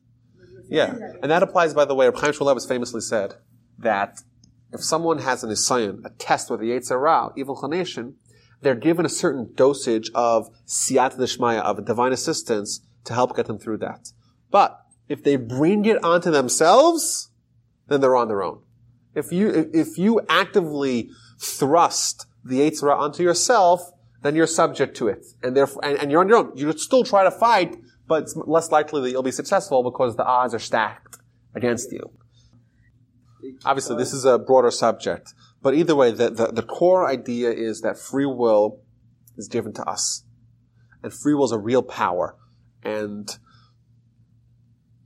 Yeah, 0.69 0.95
and 1.21 1.31
that 1.31 1.43
applies, 1.43 1.73
by 1.73 1.86
the 1.86 1.95
way. 1.95 2.05
Chaim 2.13 2.33
Shmuel 2.33 2.53
has 2.53 2.65
famously 2.65 3.01
said 3.01 3.36
that 3.79 4.19
if 4.73 4.83
someone 4.83 5.19
has 5.19 5.43
an 5.43 5.49
isayon, 5.49 5.99
a 6.05 6.10
test 6.10 6.49
with 6.49 6.60
the 6.60 6.71
Yetzer 6.71 7.01
Ra, 7.01 7.29
evil 7.38 7.55
inclination, 7.55 8.15
they're 8.62 8.75
given 8.75 9.05
a 9.05 9.10
certain 9.10 9.53
dosage 9.55 10.10
of 10.13 10.49
siyat 10.65 11.17
deshmaya, 11.17 11.62
of 11.62 11.86
divine 11.86 12.12
assistance, 12.12 12.81
to 13.05 13.13
help 13.13 13.36
get 13.36 13.45
them 13.45 13.60
through 13.60 13.77
that. 13.77 14.12
But 14.51 14.79
if 15.07 15.23
they 15.23 15.36
bring 15.36 15.86
it 15.86 16.03
onto 16.03 16.31
themselves, 16.31 17.31
then 17.88 18.01
they're 18.01 18.15
on 18.15 18.27
their 18.27 18.43
own. 18.43 18.62
If 19.15 19.31
you 19.31 19.69
if- 19.73 19.97
you 19.97 20.21
actively 20.29 21.10
thrust 21.39 22.27
the 22.43 22.60
Yetzer 22.60 22.83
Ra 22.83 22.99
onto 22.99 23.23
yourself, 23.23 23.91
then 24.21 24.36
you're 24.36 24.47
subject 24.47 24.95
to 24.97 25.07
it, 25.07 25.25
and 25.43 25.55
therefore, 25.55 25.83
and, 25.83 25.97
and 25.99 26.12
you're 26.12 26.21
on 26.21 26.27
your 26.27 26.38
own. 26.38 26.51
You'd 26.55 26.79
still 26.79 27.03
try 27.03 27.23
to 27.23 27.31
fight, 27.31 27.77
but 28.07 28.23
it's 28.23 28.36
less 28.36 28.71
likely 28.71 29.01
that 29.01 29.12
you'll 29.12 29.23
be 29.23 29.31
successful 29.31 29.83
because 29.83 30.15
the 30.15 30.25
odds 30.25 30.53
are 30.53 30.60
stacked 30.60 31.17
against 31.55 31.91
you. 31.91 32.12
Obviously, 33.65 33.95
this 33.95 34.13
is 34.13 34.25
a 34.25 34.38
broader 34.38 34.71
subject, 34.71 35.33
but 35.62 35.73
either 35.73 35.95
way, 35.95 36.12
the, 36.12 36.29
the, 36.29 36.47
the 36.47 36.63
core 36.63 37.07
idea 37.07 37.51
is 37.51 37.81
that 37.81 37.97
free 37.97 38.25
will 38.25 38.81
is 39.38 39.47
given 39.47 39.73
to 39.73 39.83
us, 39.83 40.23
and 41.01 41.13
free 41.13 41.33
will 41.33 41.45
is 41.45 41.51
a 41.51 41.60
real 41.60 41.83
power, 41.83 42.36
and 42.83 43.37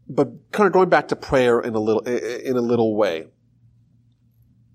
but 0.07 0.29
kind 0.51 0.67
of 0.67 0.73
going 0.73 0.89
back 0.89 1.07
to 1.07 1.15
prayer 1.15 1.59
in 1.59 1.73
a 1.73 1.79
little 1.79 2.01
in 2.01 2.57
a 2.57 2.61
little 2.61 2.95
way. 2.95 3.27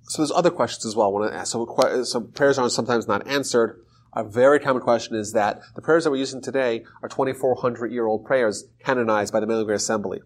So 0.08 0.22
there's 0.22 0.32
other 0.32 0.50
questions 0.50 0.86
as 0.86 0.94
well. 0.94 1.08
I 1.08 1.10
want 1.10 1.32
to 1.32 1.38
ask. 1.38 1.52
So, 1.52 2.02
so 2.04 2.20
prayers 2.20 2.58
are 2.58 2.70
sometimes 2.70 3.08
not 3.08 3.26
answered. 3.26 3.82
A 4.14 4.24
very 4.24 4.60
common 4.60 4.80
question 4.80 5.14
is 5.14 5.32
that 5.32 5.60
the 5.74 5.82
prayers 5.82 6.04
that 6.04 6.10
we're 6.10 6.16
using 6.16 6.40
today 6.40 6.84
are 7.02 7.08
2,400 7.08 7.92
year 7.92 8.06
old 8.06 8.24
prayers 8.24 8.64
canonized 8.82 9.32
by 9.32 9.40
the 9.40 9.46
Military 9.46 9.76
Assembly. 9.76 10.20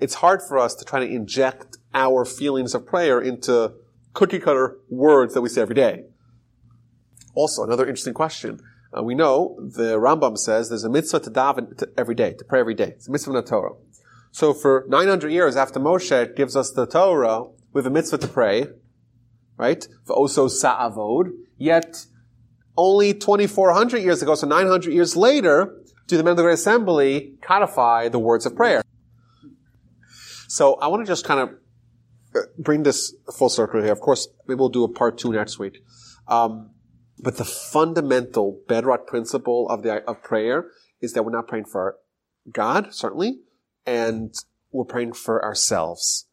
It's 0.00 0.14
hard 0.14 0.40
for 0.46 0.58
us 0.58 0.74
to 0.76 0.84
try 0.84 1.00
to 1.00 1.06
inject 1.06 1.78
our 1.94 2.24
feelings 2.24 2.74
of 2.74 2.86
prayer 2.86 3.20
into 3.20 3.72
cookie 4.12 4.38
cutter 4.38 4.78
words 4.88 5.34
that 5.34 5.40
we 5.40 5.48
say 5.48 5.62
every 5.62 5.74
day. 5.74 6.04
Also, 7.34 7.64
another 7.64 7.86
interesting 7.86 8.14
question. 8.14 8.60
Uh, 8.96 9.02
we 9.02 9.14
know 9.14 9.56
the 9.60 9.98
Rambam 9.98 10.36
says 10.36 10.68
there's 10.68 10.84
a 10.84 10.90
mitzvah 10.90 11.20
to 11.20 11.30
daven 11.30 11.76
to 11.78 11.88
every 11.96 12.14
day, 12.14 12.34
to 12.34 12.44
pray 12.44 12.60
every 12.60 12.74
day. 12.74 12.88
It's 12.96 13.08
a 13.08 13.12
mitzvah 13.12 13.30
in 13.30 13.36
the 13.36 13.42
Torah. 13.42 13.74
So 14.32 14.52
for 14.52 14.84
900 14.88 15.30
years 15.30 15.56
after 15.56 15.78
Moshe 15.78 16.36
gives 16.36 16.56
us 16.56 16.72
the 16.72 16.86
Torah, 16.86 17.44
we 17.72 17.78
have 17.78 17.86
a 17.86 17.90
mitzvah 17.90 18.18
to 18.18 18.28
pray, 18.28 18.66
right? 19.56 19.86
For 20.04 20.14
also 20.14 20.48
sa'avod. 20.48 21.30
Yet, 21.56 22.06
only 22.76 23.12
2,400 23.14 23.98
years 23.98 24.22
ago, 24.22 24.34
so 24.34 24.46
900 24.46 24.92
years 24.92 25.16
later, 25.16 25.76
do 26.06 26.16
the 26.16 26.24
men 26.24 26.32
of 26.32 26.36
the 26.36 26.42
Great 26.42 26.54
Assembly 26.54 27.34
codify 27.42 28.08
the 28.08 28.18
words 28.18 28.46
of 28.46 28.56
prayer. 28.56 28.82
So 30.48 30.74
I 30.74 30.88
want 30.88 31.04
to 31.04 31.06
just 31.06 31.24
kind 31.24 31.40
of 31.40 31.50
uh, 32.34 32.46
bring 32.58 32.82
this 32.82 33.14
full 33.36 33.48
circle 33.48 33.82
here. 33.82 33.92
Of 33.92 34.00
course, 34.00 34.26
maybe 34.48 34.58
we'll 34.58 34.68
do 34.68 34.82
a 34.82 34.88
part 34.88 35.18
two 35.18 35.32
next 35.32 35.58
week. 35.58 35.84
Um, 36.26 36.70
but 37.22 37.36
the 37.36 37.44
fundamental 37.44 38.60
bedrock 38.68 39.06
principle 39.06 39.68
of 39.68 39.82
the 39.82 40.02
of 40.08 40.22
prayer 40.22 40.66
is 41.00 41.12
that 41.12 41.24
we're 41.24 41.32
not 41.32 41.48
praying 41.48 41.66
for 41.66 41.96
God, 42.50 42.94
certainly, 42.94 43.40
and 43.86 44.34
we're 44.72 44.84
praying 44.84 45.12
for 45.12 45.44
ourselves. 45.44 46.26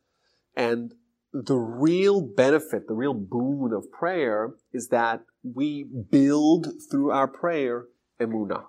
And 0.56 0.94
the 1.34 1.56
real 1.58 2.22
benefit, 2.22 2.88
the 2.88 2.94
real 2.94 3.14
boon 3.14 3.74
of 3.74 3.92
prayer 3.92 4.54
is 4.74 4.88
that 4.90 5.22
we 5.44 5.84
build 5.84 6.68
through 6.90 7.12
our 7.12 7.28
prayer 7.28 7.86
emunah, 8.20 8.64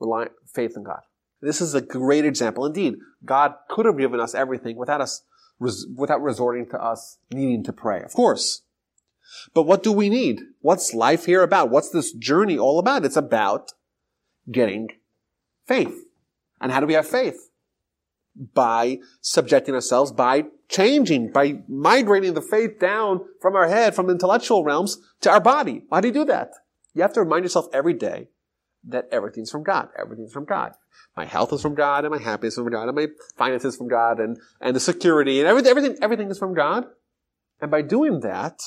rely, 0.00 0.28
faith 0.52 0.72
in 0.76 0.84
God. 0.84 1.00
This 1.40 1.60
is 1.60 1.74
a 1.74 1.80
great 1.80 2.24
example. 2.24 2.66
Indeed, 2.66 2.94
God 3.24 3.54
could 3.68 3.86
have 3.86 3.98
given 3.98 4.20
us 4.20 4.34
everything 4.34 4.76
without 4.76 5.00
us, 5.00 5.22
without 5.58 6.22
resorting 6.22 6.68
to 6.70 6.82
us 6.82 7.18
needing 7.32 7.62
to 7.64 7.72
pray. 7.72 8.02
Of 8.02 8.12
course. 8.12 8.62
But 9.54 9.62
what 9.62 9.82
do 9.82 9.92
we 9.92 10.08
need? 10.08 10.40
What's 10.60 10.94
life 10.94 11.26
here 11.26 11.42
about? 11.42 11.70
What's 11.70 11.90
this 11.90 12.12
journey 12.12 12.58
all 12.58 12.78
about? 12.78 13.04
It's 13.04 13.16
about 13.16 13.72
getting 14.50 14.88
faith. 15.66 16.04
And 16.60 16.72
how 16.72 16.80
do 16.80 16.86
we 16.86 16.94
have 16.94 17.06
faith? 17.06 17.50
By 18.54 18.98
subjecting 19.20 19.74
ourselves, 19.74 20.12
by 20.12 20.44
changing, 20.68 21.32
by 21.32 21.60
migrating 21.68 22.34
the 22.34 22.42
faith 22.42 22.78
down 22.78 23.20
from 23.40 23.56
our 23.56 23.68
head, 23.68 23.94
from 23.94 24.10
intellectual 24.10 24.64
realms 24.64 24.98
to 25.22 25.30
our 25.30 25.40
body. 25.40 25.82
Why 25.88 26.00
do 26.00 26.08
you 26.08 26.14
do 26.14 26.24
that? 26.26 26.52
You 26.94 27.02
have 27.02 27.12
to 27.14 27.22
remind 27.22 27.44
yourself 27.44 27.66
every 27.72 27.94
day 27.94 28.28
that 28.86 29.08
everything's 29.10 29.50
from 29.50 29.62
God. 29.62 29.88
Everything's 29.98 30.32
from 30.32 30.44
God. 30.44 30.72
My 31.16 31.24
health 31.24 31.52
is 31.52 31.62
from 31.62 31.74
God, 31.74 32.04
and 32.04 32.12
my 32.12 32.20
happiness 32.20 32.54
is 32.54 32.62
from 32.62 32.72
God, 32.72 32.88
and 32.88 32.96
my 32.96 33.08
finances 33.36 33.76
from 33.76 33.88
God, 33.88 34.20
and, 34.20 34.38
and 34.60 34.74
the 34.74 34.80
security, 34.80 35.40
and 35.40 35.48
everything, 35.48 35.70
everything, 35.70 35.96
everything 36.00 36.30
is 36.30 36.38
from 36.38 36.54
God. 36.54 36.84
And 37.60 37.70
by 37.70 37.82
doing 37.82 38.20
that, 38.20 38.60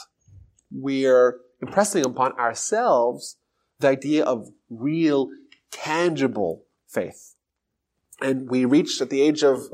we're 0.71 1.39
impressing 1.62 2.05
upon 2.05 2.34
ourselves 2.34 3.38
the 3.79 3.89
idea 3.89 4.23
of 4.23 4.49
real, 4.69 5.29
tangible 5.71 6.65
faith. 6.88 7.36
And 8.21 8.49
we 8.49 8.65
reached 8.65 9.01
at 9.01 9.10
the 9.10 9.21
age 9.21 9.43
of 9.43 9.69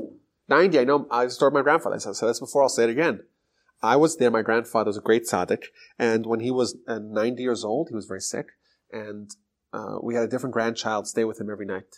90, 0.48 0.78
I 0.78 0.84
know 0.84 1.06
I 1.10 1.28
stored 1.28 1.52
my 1.52 1.62
grandfather, 1.62 1.96
I 1.96 1.98
said 1.98 2.28
this 2.28 2.40
before, 2.40 2.62
I'll 2.62 2.68
say 2.68 2.84
it 2.84 2.90
again. 2.90 3.20
I 3.82 3.96
was 3.96 4.16
there, 4.16 4.30
my 4.30 4.42
grandfather 4.42 4.88
was 4.88 4.96
a 4.96 5.02
great 5.02 5.24
tzaddik, 5.24 5.64
and 5.98 6.26
when 6.26 6.40
he 6.40 6.50
was 6.50 6.76
uh, 6.88 6.98
90 6.98 7.42
years 7.42 7.64
old, 7.64 7.88
he 7.88 7.94
was 7.94 8.06
very 8.06 8.20
sick, 8.20 8.46
and 8.90 9.30
uh, 9.72 9.98
we 10.02 10.14
had 10.14 10.24
a 10.24 10.28
different 10.28 10.54
grandchild 10.54 11.06
stay 11.06 11.24
with 11.24 11.40
him 11.40 11.50
every 11.50 11.66
night. 11.66 11.96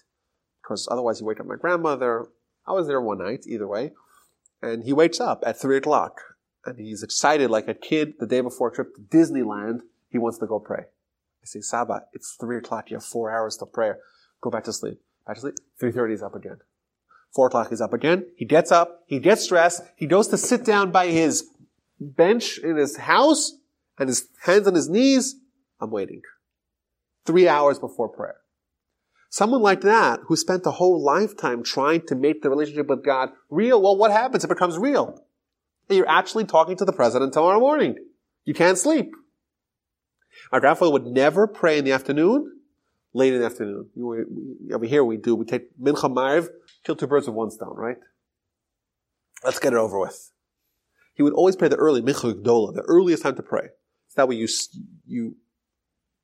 Because 0.63 0.87
otherwise 0.91 1.21
he'd 1.21 1.25
wake 1.25 1.41
up 1.41 1.47
my 1.47 1.57
grandmother. 1.57 2.27
I 2.67 2.73
was 2.73 2.87
there 2.87 3.01
one 3.01 3.19
night, 3.19 3.45
either 3.47 3.67
way, 3.67 3.93
and 4.61 4.85
he 4.85 4.93
wakes 4.93 5.21
up 5.21 5.43
at 5.47 5.59
3 5.59 5.77
o'clock, 5.79 6.21
and 6.65 6.79
he's 6.79 7.03
excited 7.03 7.51
like 7.51 7.69
a 7.69 7.75
kid 7.75 8.15
the 8.19 8.27
day 8.27 8.41
before 8.41 8.69
a 8.69 8.75
trip 8.75 8.95
to 8.95 9.03
Disneyland. 9.03 9.81
He 10.09 10.19
wants 10.19 10.39
to 10.39 10.47
go 10.47 10.59
pray. 10.59 10.85
I 11.43 11.45
say, 11.45 11.61
Saba, 11.61 12.03
it's 12.13 12.37
three 12.39 12.59
o'clock. 12.59 12.91
You 12.91 12.97
have 12.97 13.05
four 13.05 13.31
hours 13.31 13.57
till 13.57 13.67
prayer. 13.67 13.99
Go 14.41 14.51
back 14.51 14.65
to 14.65 14.73
sleep. 14.73 15.01
Back 15.27 15.37
to 15.37 15.41
sleep. 15.43 15.55
Three 15.79 15.93
thirty 15.93 16.15
is 16.15 16.23
up 16.23 16.35
again. 16.35 16.59
Four 17.35 17.47
o'clock 17.47 17.73
is 17.73 17.81
up 17.81 17.93
again. 17.93 18.27
He 18.37 18.45
gets 18.45 18.73
up. 18.73 19.05
He 19.07 19.21
gets 19.21 19.47
dressed. 19.47 19.83
He 19.97 20.07
goes 20.07 20.29
to 20.29 20.37
sit 20.37 20.65
down 20.65 20.91
by 20.91 21.07
his 21.07 21.49
bench 22.01 22.59
in 22.59 22.77
his 22.77 22.97
house, 22.97 23.53
and 23.99 24.09
his 24.09 24.29
hands 24.43 24.67
on 24.67 24.75
his 24.75 24.89
knees. 24.89 25.37
I'm 25.81 25.91
waiting. 25.91 26.23
Three 27.25 27.47
hours 27.47 27.79
before 27.79 28.09
prayer. 28.09 28.37
Someone 29.29 29.63
like 29.63 29.83
that 29.83 30.21
who 30.27 30.35
spent 30.35 30.67
a 30.67 30.73
whole 30.73 31.01
lifetime 31.01 31.63
trying 31.63 32.05
to 32.07 32.17
make 32.17 32.43
the 32.43 32.51
relationship 32.51 32.89
with 32.89 33.05
God 33.05 33.31
real. 33.49 33.81
Well, 33.81 33.97
what 33.97 34.11
happens? 34.11 34.43
It 34.43 34.49
becomes 34.49 34.77
real. 34.77 35.23
You're 35.91 36.09
actually 36.09 36.45
talking 36.45 36.77
to 36.77 36.85
the 36.85 36.93
president 36.93 37.33
tomorrow 37.33 37.59
morning. 37.59 37.97
You 38.45 38.55
can't 38.55 38.79
sleep. 38.79 39.11
My 40.53 40.61
grandfather 40.61 40.93
would 40.93 41.07
never 41.07 41.47
pray 41.49 41.79
in 41.79 41.85
the 41.85 41.93
afternoon, 41.93 42.61
late 43.13 43.35
in 43.35 43.41
the 43.41 43.47
afternoon. 43.47 43.89
Over 44.73 44.87
here 44.87 45.05
we 45.05 45.17
do, 45.17 45.35
we 45.35 45.45
take 45.45 45.77
mincha 45.79 46.13
mariv, 46.13 46.49
kill 46.85 46.95
two 46.95 47.09
birds 47.09 47.27
with 47.27 47.35
one 47.35 47.51
stone, 47.51 47.75
right? 47.77 47.97
Let's 49.45 49.59
get 49.59 49.73
it 49.73 49.77
over 49.77 49.99
with. 49.99 50.31
He 51.15 51.23
would 51.23 51.33
always 51.33 51.57
pray 51.57 51.69
the 51.69 51.77
early 51.77 52.03
mincha 52.03 52.41
gdola, 52.41 52.75
the 52.75 52.83
earliest 52.83 53.25
time 53.25 53.35
to 53.37 53.43
pray. 53.43 53.69
It's 54.07 54.15
that 54.15 54.29
way 54.29 54.37
you, 54.37 54.49
you, 55.07 55.37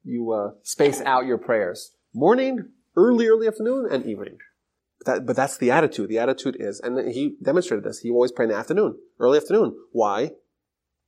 you, 0.05 0.33
uh, 0.33 0.51
space 0.63 1.01
out 1.03 1.27
your 1.27 1.39
prayers. 1.39 1.93
Morning, 2.15 2.69
early, 2.97 3.27
early 3.27 3.49
afternoon, 3.49 3.89
and 3.91 4.07
evening. 4.07 4.39
But, 5.07 5.15
that, 5.15 5.27
but 5.27 5.37
that's 5.37 5.57
the 5.57 5.71
attitude. 5.71 6.09
The 6.09 6.19
attitude 6.19 6.57
is, 6.59 6.81
and 6.81 7.13
he 7.13 7.37
demonstrated 7.43 7.85
this, 7.85 8.01
he 8.01 8.11
always 8.11 8.33
prayed 8.33 8.47
in 8.47 8.51
the 8.51 8.57
afternoon, 8.57 8.99
early 9.19 9.39
afternoon. 9.39 9.77
Why? 9.93 10.33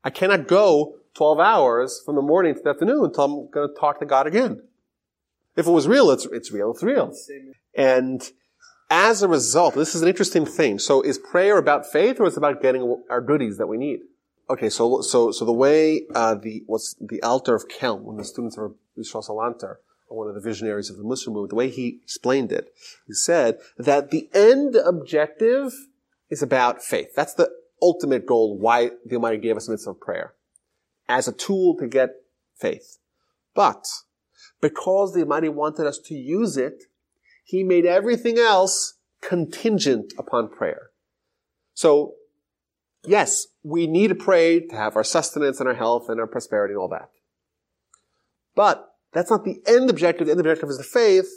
I 0.04 0.10
cannot 0.10 0.46
go 0.46 0.94
12 1.14 1.40
hours 1.40 2.00
from 2.04 2.14
the 2.14 2.22
morning 2.22 2.54
to 2.54 2.60
the 2.62 2.70
afternoon 2.70 3.04
until 3.04 3.24
I'm 3.24 3.50
going 3.50 3.68
to 3.68 3.74
talk 3.78 3.98
to 4.00 4.06
God 4.06 4.26
again. 4.26 4.62
If 5.56 5.66
it 5.66 5.70
was 5.70 5.88
real, 5.88 6.10
it's, 6.10 6.26
it's 6.26 6.52
real, 6.52 6.70
it's 6.70 6.82
real. 6.82 7.12
And 7.76 8.22
as 8.90 9.22
a 9.22 9.28
result, 9.28 9.74
this 9.74 9.94
is 9.94 10.02
an 10.02 10.08
interesting 10.08 10.46
thing. 10.46 10.78
So 10.78 11.02
is 11.02 11.18
prayer 11.18 11.58
about 11.58 11.90
faith 11.90 12.20
or 12.20 12.26
is 12.26 12.34
it 12.34 12.38
about 12.38 12.62
getting 12.62 13.02
our 13.10 13.20
goodies 13.20 13.58
that 13.58 13.66
we 13.66 13.76
need? 13.76 14.00
Okay, 14.48 14.70
so, 14.70 15.00
so, 15.00 15.32
so 15.32 15.44
the 15.44 15.52
way, 15.52 16.02
uh, 16.14 16.36
the, 16.36 16.62
what's 16.66 16.94
the 17.00 17.20
Alter 17.22 17.54
of 17.54 17.68
Kelm, 17.68 18.02
when 18.02 18.16
the 18.16 18.24
students 18.24 18.56
of 18.56 18.76
Yisrael 18.96 19.26
Salanter, 19.28 19.76
one 20.08 20.28
of 20.28 20.34
the 20.34 20.40
visionaries 20.40 20.90
of 20.90 20.96
the 20.96 21.02
Mussar 21.02 21.28
movement, 21.28 21.50
the 21.50 21.56
way 21.56 21.68
he 21.68 22.00
explained 22.02 22.52
it, 22.52 22.72
he 23.06 23.12
said 23.12 23.58
that 23.76 24.10
the 24.10 24.28
end 24.34 24.76
objective 24.76 25.72
is 26.30 26.42
about 26.42 26.82
faith. 26.82 27.14
That's 27.14 27.34
the 27.34 27.50
ultimate 27.80 28.26
goal 28.26 28.58
why 28.58 28.90
the 29.04 29.16
Almighty 29.16 29.38
gave 29.38 29.56
us 29.56 29.68
mitzvah 29.68 29.90
of 29.90 30.00
prayer. 30.00 30.34
As 31.08 31.28
a 31.28 31.32
tool 31.32 31.76
to 31.78 31.86
get 31.86 32.10
faith. 32.56 32.98
But, 33.54 33.86
because 34.60 35.14
the 35.14 35.20
Almighty 35.20 35.48
wanted 35.48 35.86
us 35.86 35.98
to 36.06 36.14
use 36.14 36.56
it, 36.56 36.84
He 37.44 37.64
made 37.64 37.86
everything 37.86 38.38
else 38.38 38.94
contingent 39.20 40.12
upon 40.18 40.48
prayer. 40.48 40.90
So, 41.74 42.14
yes, 43.04 43.46
we 43.62 43.86
need 43.86 44.08
to 44.08 44.14
pray 44.14 44.60
to 44.60 44.76
have 44.76 44.96
our 44.96 45.04
sustenance 45.04 45.60
and 45.60 45.68
our 45.68 45.74
health 45.74 46.08
and 46.08 46.20
our 46.20 46.26
prosperity 46.26 46.72
and 46.72 46.80
all 46.80 46.88
that. 46.88 47.10
But 48.54 48.87
that's 49.12 49.30
not 49.30 49.44
the 49.44 49.60
end 49.66 49.90
objective. 49.90 50.26
The 50.26 50.32
end 50.32 50.40
objective 50.40 50.68
is 50.68 50.78
the 50.78 50.84
faith. 50.84 51.28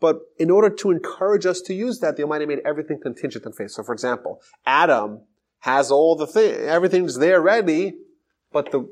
But 0.00 0.18
in 0.38 0.50
order 0.50 0.68
to 0.68 0.90
encourage 0.90 1.46
us 1.46 1.60
to 1.62 1.72
use 1.74 2.00
that, 2.00 2.16
the 2.16 2.24
Almighty 2.24 2.46
made 2.46 2.58
everything 2.64 3.00
contingent 3.00 3.46
on 3.46 3.52
faith. 3.52 3.70
So, 3.70 3.82
for 3.82 3.94
example, 3.94 4.42
Adam 4.66 5.22
has 5.60 5.90
all 5.90 6.14
the 6.14 6.26
thing, 6.26 6.54
everything's 6.54 7.16
there 7.16 7.40
ready, 7.40 7.94
but 8.52 8.70
the 8.70 8.86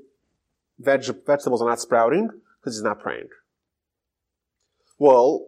veg- 0.78 1.26
vegetables 1.26 1.60
are 1.60 1.68
not 1.68 1.80
sprouting 1.80 2.30
because 2.60 2.76
he's 2.76 2.82
not 2.82 2.98
praying. 3.00 3.28
Well, 4.98 5.44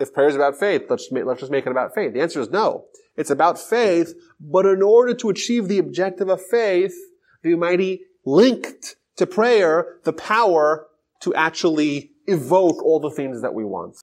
if 0.00 0.12
prayer 0.12 0.28
is 0.28 0.34
about 0.34 0.58
faith, 0.58 0.86
let's, 0.90 1.08
let's 1.12 1.38
just 1.38 1.52
make 1.52 1.64
it 1.64 1.70
about 1.70 1.94
faith. 1.94 2.12
The 2.12 2.20
answer 2.20 2.40
is 2.40 2.50
no. 2.50 2.86
It's 3.16 3.30
about 3.30 3.56
faith, 3.56 4.14
but 4.40 4.66
in 4.66 4.82
order 4.82 5.14
to 5.14 5.28
achieve 5.28 5.68
the 5.68 5.78
objective 5.78 6.28
of 6.28 6.40
faith, 6.44 6.96
the 7.42 7.52
Almighty 7.52 8.00
linked 8.24 8.96
to 9.16 9.26
prayer 9.26 9.98
the 10.02 10.12
power 10.12 10.87
to 11.20 11.34
actually 11.34 12.12
evoke 12.26 12.82
all 12.84 13.00
the 13.00 13.10
things 13.10 13.42
that 13.42 13.54
we 13.54 13.64
want. 13.64 13.96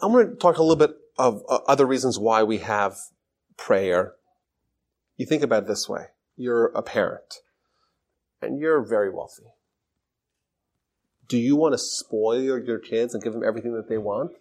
I'm 0.00 0.12
going 0.12 0.30
to 0.30 0.36
talk 0.36 0.58
a 0.58 0.62
little 0.62 0.76
bit 0.76 0.96
of 1.18 1.42
uh, 1.48 1.58
other 1.66 1.86
reasons 1.86 2.18
why 2.18 2.42
we 2.42 2.58
have 2.58 2.96
prayer. 3.56 4.14
You 5.16 5.26
think 5.26 5.42
about 5.42 5.64
it 5.64 5.68
this 5.68 5.88
way. 5.88 6.06
You're 6.36 6.66
a 6.66 6.82
parent 6.82 7.34
and 8.40 8.58
you're 8.58 8.82
very 8.86 9.10
wealthy. 9.10 9.44
Do 11.28 11.38
you 11.38 11.56
want 11.56 11.74
to 11.74 11.78
spoil 11.78 12.40
your 12.40 12.78
kids 12.78 13.14
and 13.14 13.22
give 13.22 13.32
them 13.32 13.44
everything 13.44 13.74
that 13.74 13.88
they 13.88 13.98
want? 13.98 14.32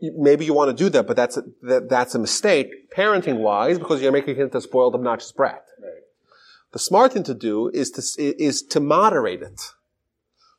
Maybe 0.00 0.44
you 0.44 0.54
want 0.54 0.76
to 0.76 0.84
do 0.84 0.88
that, 0.90 1.06
but 1.06 1.16
that's 1.16 1.36
a, 1.36 1.42
that, 1.62 1.88
that's 1.90 2.14
a 2.14 2.18
mistake 2.18 2.90
parenting 2.96 3.38
wise 3.38 3.78
because 3.78 4.00
you're 4.00 4.12
making 4.12 4.38
it 4.38 4.54
a 4.54 4.60
spoiled, 4.60 4.94
obnoxious 4.94 5.32
brat. 5.32 5.64
Right. 5.82 6.02
The 6.72 6.78
smart 6.78 7.12
thing 7.12 7.22
to 7.24 7.34
do 7.34 7.70
is 7.72 7.90
to, 7.92 8.22
is 8.22 8.62
to 8.62 8.80
moderate 8.80 9.42
it. 9.42 9.60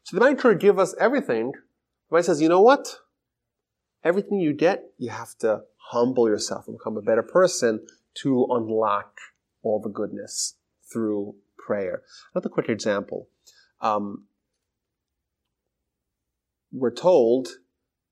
So 0.04 0.16
the 0.16 0.22
Bible 0.22 0.40
try 0.40 0.54
give 0.54 0.80
us 0.80 0.96
everything. 1.00 1.52
The 1.52 2.12
Bible 2.12 2.24
says, 2.24 2.42
you 2.42 2.50
know 2.50 2.62
what? 2.62 3.00
Everything 4.04 4.40
you 4.40 4.54
get, 4.54 4.86
you 4.98 5.10
have 5.10 5.38
to 5.40 5.62
humble 5.92 6.30
yourself 6.30 6.68
and 6.68 6.78
become 6.78 6.98
a 6.98 7.02
better 7.02 7.24
person 7.24 7.86
to 8.16 8.48
unlock 8.50 9.20
all 9.64 9.82
the 9.82 9.90
goodness 9.90 10.56
through 10.92 11.36
prayer. 11.58 12.04
Another 12.34 12.50
quick 12.50 12.70
example. 12.70 13.28
Um, 13.82 14.26
we're 16.72 16.94
told 16.94 17.50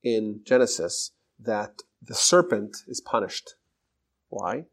in 0.04 0.42
Genesis 0.44 1.12
that 1.40 1.82
the 2.02 2.14
serpent 2.14 2.78
is 2.88 3.02
punished. 3.02 3.56
Why? 4.30 4.66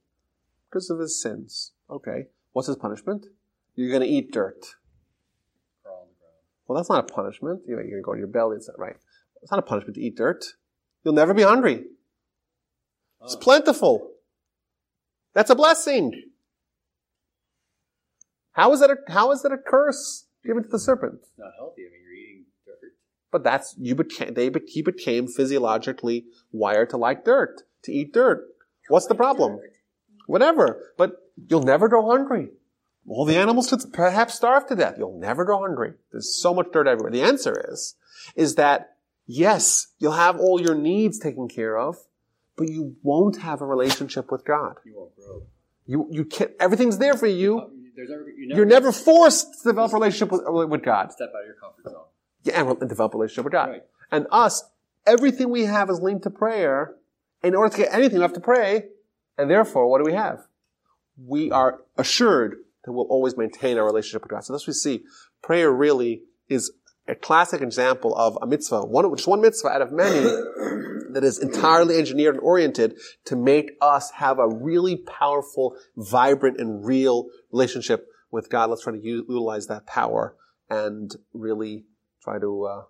Because 0.68 0.90
of 0.90 0.98
his 0.98 1.20
sins. 1.20 1.72
Okay. 1.88 2.26
What's 2.52 2.68
his 2.68 2.76
punishment? 2.76 3.26
You're 3.74 3.90
going 3.90 4.02
to 4.02 4.08
eat 4.08 4.32
dirt. 4.32 4.64
Well, 6.66 6.76
that's 6.76 6.88
not 6.88 7.10
a 7.10 7.12
punishment. 7.12 7.62
You 7.66 7.76
know, 7.76 7.82
you're 7.82 8.00
going 8.00 8.02
to 8.02 8.06
go 8.06 8.12
to 8.12 8.18
your 8.18 8.28
belly. 8.28 8.56
It's 8.56 8.68
not 8.68 8.78
right. 8.78 8.96
It's 9.42 9.50
not 9.50 9.58
a 9.58 9.62
punishment 9.62 9.96
to 9.96 10.00
eat 10.00 10.16
dirt. 10.16 10.44
You'll 11.04 11.14
never 11.14 11.34
be 11.34 11.42
hungry. 11.42 11.84
Oh. 13.20 13.24
It's 13.26 13.36
plentiful. 13.36 14.12
That's 15.34 15.50
a 15.50 15.54
blessing. 15.54 16.30
How 18.52 18.72
is 18.72 18.80
that 18.80 18.90
a, 18.90 18.96
how 19.08 19.32
is 19.32 19.42
that 19.42 19.52
a 19.52 19.58
curse 19.58 20.26
given 20.44 20.62
to 20.62 20.68
the 20.68 20.78
serpent? 20.78 21.20
It's 21.20 21.32
not 21.38 21.52
healthy. 21.58 21.82
I 21.82 21.90
mean, 21.90 22.02
you're 22.04 22.14
eating 22.14 22.44
dirt. 22.64 22.92
But 23.30 23.42
that's, 23.42 23.74
you 23.78 23.94
became, 23.94 24.34
they, 24.34 24.50
he 24.66 24.82
became 24.82 25.26
physiologically 25.26 26.26
wired 26.52 26.90
to 26.90 26.96
like 26.96 27.24
dirt, 27.24 27.62
to 27.84 27.92
eat 27.92 28.12
dirt. 28.12 28.44
What's 28.88 29.06
the 29.06 29.14
problem? 29.14 29.58
Whatever. 30.26 30.92
But 30.96 31.16
you'll 31.48 31.62
never 31.62 31.88
go 31.88 32.06
hungry. 32.06 32.48
All 33.08 33.24
the 33.24 33.36
animals 33.36 33.70
could 33.70 33.92
perhaps 33.92 34.34
starve 34.34 34.66
to 34.68 34.76
death. 34.76 34.94
You'll 34.96 35.18
never 35.18 35.44
go 35.44 35.58
hungry. 35.58 35.94
There's 36.12 36.40
so 36.40 36.54
much 36.54 36.68
dirt 36.72 36.86
everywhere. 36.86 37.10
The 37.10 37.22
answer 37.22 37.64
is, 37.70 37.96
is 38.36 38.54
that 38.54 38.96
yes, 39.26 39.88
you'll 39.98 40.12
have 40.12 40.38
all 40.38 40.60
your 40.60 40.74
needs 40.74 41.18
taken 41.18 41.48
care 41.48 41.76
of, 41.76 41.96
but 42.56 42.68
you 42.68 42.96
won't 43.02 43.40
have 43.40 43.60
a 43.60 43.66
relationship 43.66 44.30
with 44.30 44.44
God. 44.44 44.76
You 44.84 44.94
won't 44.96 45.16
grow. 45.16 45.42
You, 45.86 46.06
you 46.10 46.24
can't, 46.24 46.52
everything's 46.60 46.98
there 46.98 47.14
for 47.14 47.26
you. 47.26 47.70
Never, 47.96 48.30
you 48.30 48.56
You're 48.56 48.64
never 48.64 48.92
forced 48.92 49.62
to 49.62 49.70
develop 49.70 49.92
a 49.92 49.96
relationship 49.96 50.32
with, 50.32 50.68
with 50.68 50.82
God. 50.82 51.12
Step 51.12 51.30
out 51.34 51.40
of 51.40 51.46
your 51.46 51.56
comfort 51.56 51.90
zone. 51.90 52.04
Yeah, 52.44 52.76
and 52.80 52.88
develop 52.88 53.14
a 53.14 53.18
relationship 53.18 53.44
with 53.44 53.52
God. 53.52 53.68
Right. 53.68 53.82
And 54.10 54.26
us, 54.30 54.64
everything 55.06 55.50
we 55.50 55.64
have 55.64 55.90
is 55.90 56.00
linked 56.00 56.22
to 56.24 56.30
prayer. 56.30 56.94
In 57.42 57.54
order 57.54 57.74
to 57.74 57.82
get 57.82 57.92
anything, 57.92 58.18
we 58.18 58.22
have 58.22 58.32
to 58.34 58.40
pray. 58.40 58.84
And 59.36 59.50
therefore, 59.50 59.88
what 59.88 59.98
do 59.98 60.04
we 60.04 60.14
have? 60.14 60.46
We 61.16 61.50
are 61.50 61.80
assured 61.96 62.56
that 62.84 62.92
we'll 62.92 63.06
always 63.06 63.36
maintain 63.36 63.78
our 63.78 63.84
relationship 63.84 64.22
with 64.22 64.30
God. 64.30 64.44
So 64.44 64.52
this 64.52 64.66
we 64.66 64.72
see, 64.72 65.02
prayer 65.42 65.70
really 65.70 66.22
is 66.48 66.72
a 67.08 67.14
classic 67.14 67.60
example 67.60 68.16
of 68.16 68.38
a 68.40 68.46
mitzvah, 68.46 68.84
one, 68.84 69.10
which 69.10 69.22
is 69.22 69.26
one 69.26 69.40
mitzvah 69.40 69.68
out 69.68 69.82
of 69.82 69.92
many 69.92 70.20
that 71.12 71.22
is 71.22 71.38
entirely 71.38 71.98
engineered 71.98 72.34
and 72.34 72.42
oriented 72.42 72.98
to 73.26 73.36
make 73.36 73.72
us 73.80 74.10
have 74.12 74.38
a 74.38 74.48
really 74.48 74.96
powerful, 74.96 75.76
vibrant, 75.96 76.58
and 76.58 76.84
real 76.84 77.26
relationship 77.50 78.06
with 78.30 78.48
God. 78.50 78.70
Let's 78.70 78.82
try 78.82 78.92
to 78.92 79.00
utilize 79.00 79.66
that 79.66 79.86
power 79.86 80.36
and 80.70 81.14
really 81.34 81.84
try 82.22 82.38
to 82.38 82.64
uh, 82.64 82.82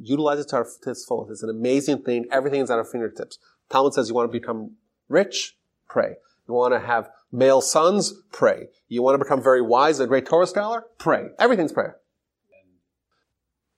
utilize 0.00 0.40
it 0.40 0.48
to, 0.48 0.56
our, 0.56 0.66
to 0.82 0.90
its 0.90 1.04
fullest. 1.04 1.30
It's 1.30 1.42
an 1.42 1.50
amazing 1.50 2.02
thing. 2.02 2.26
Everything 2.30 2.60
is 2.60 2.70
at 2.70 2.78
our 2.78 2.84
fingertips. 2.84 3.38
Talmud 3.70 3.94
says 3.94 4.08
you 4.08 4.14
want 4.14 4.30
to 4.30 4.38
become 4.38 4.72
rich? 5.08 5.56
Pray. 5.88 6.16
You 6.48 6.54
want 6.54 6.72
to 6.72 6.80
have 6.80 7.10
male 7.30 7.60
sons? 7.60 8.14
Pray. 8.32 8.68
You 8.88 9.02
want 9.02 9.18
to 9.18 9.24
become 9.24 9.42
very 9.42 9.60
wise, 9.60 10.00
a 10.00 10.06
great 10.06 10.26
Torah 10.26 10.46
scholar? 10.46 10.84
Pray. 10.98 11.26
Everything's 11.38 11.72
prayer. 11.72 11.98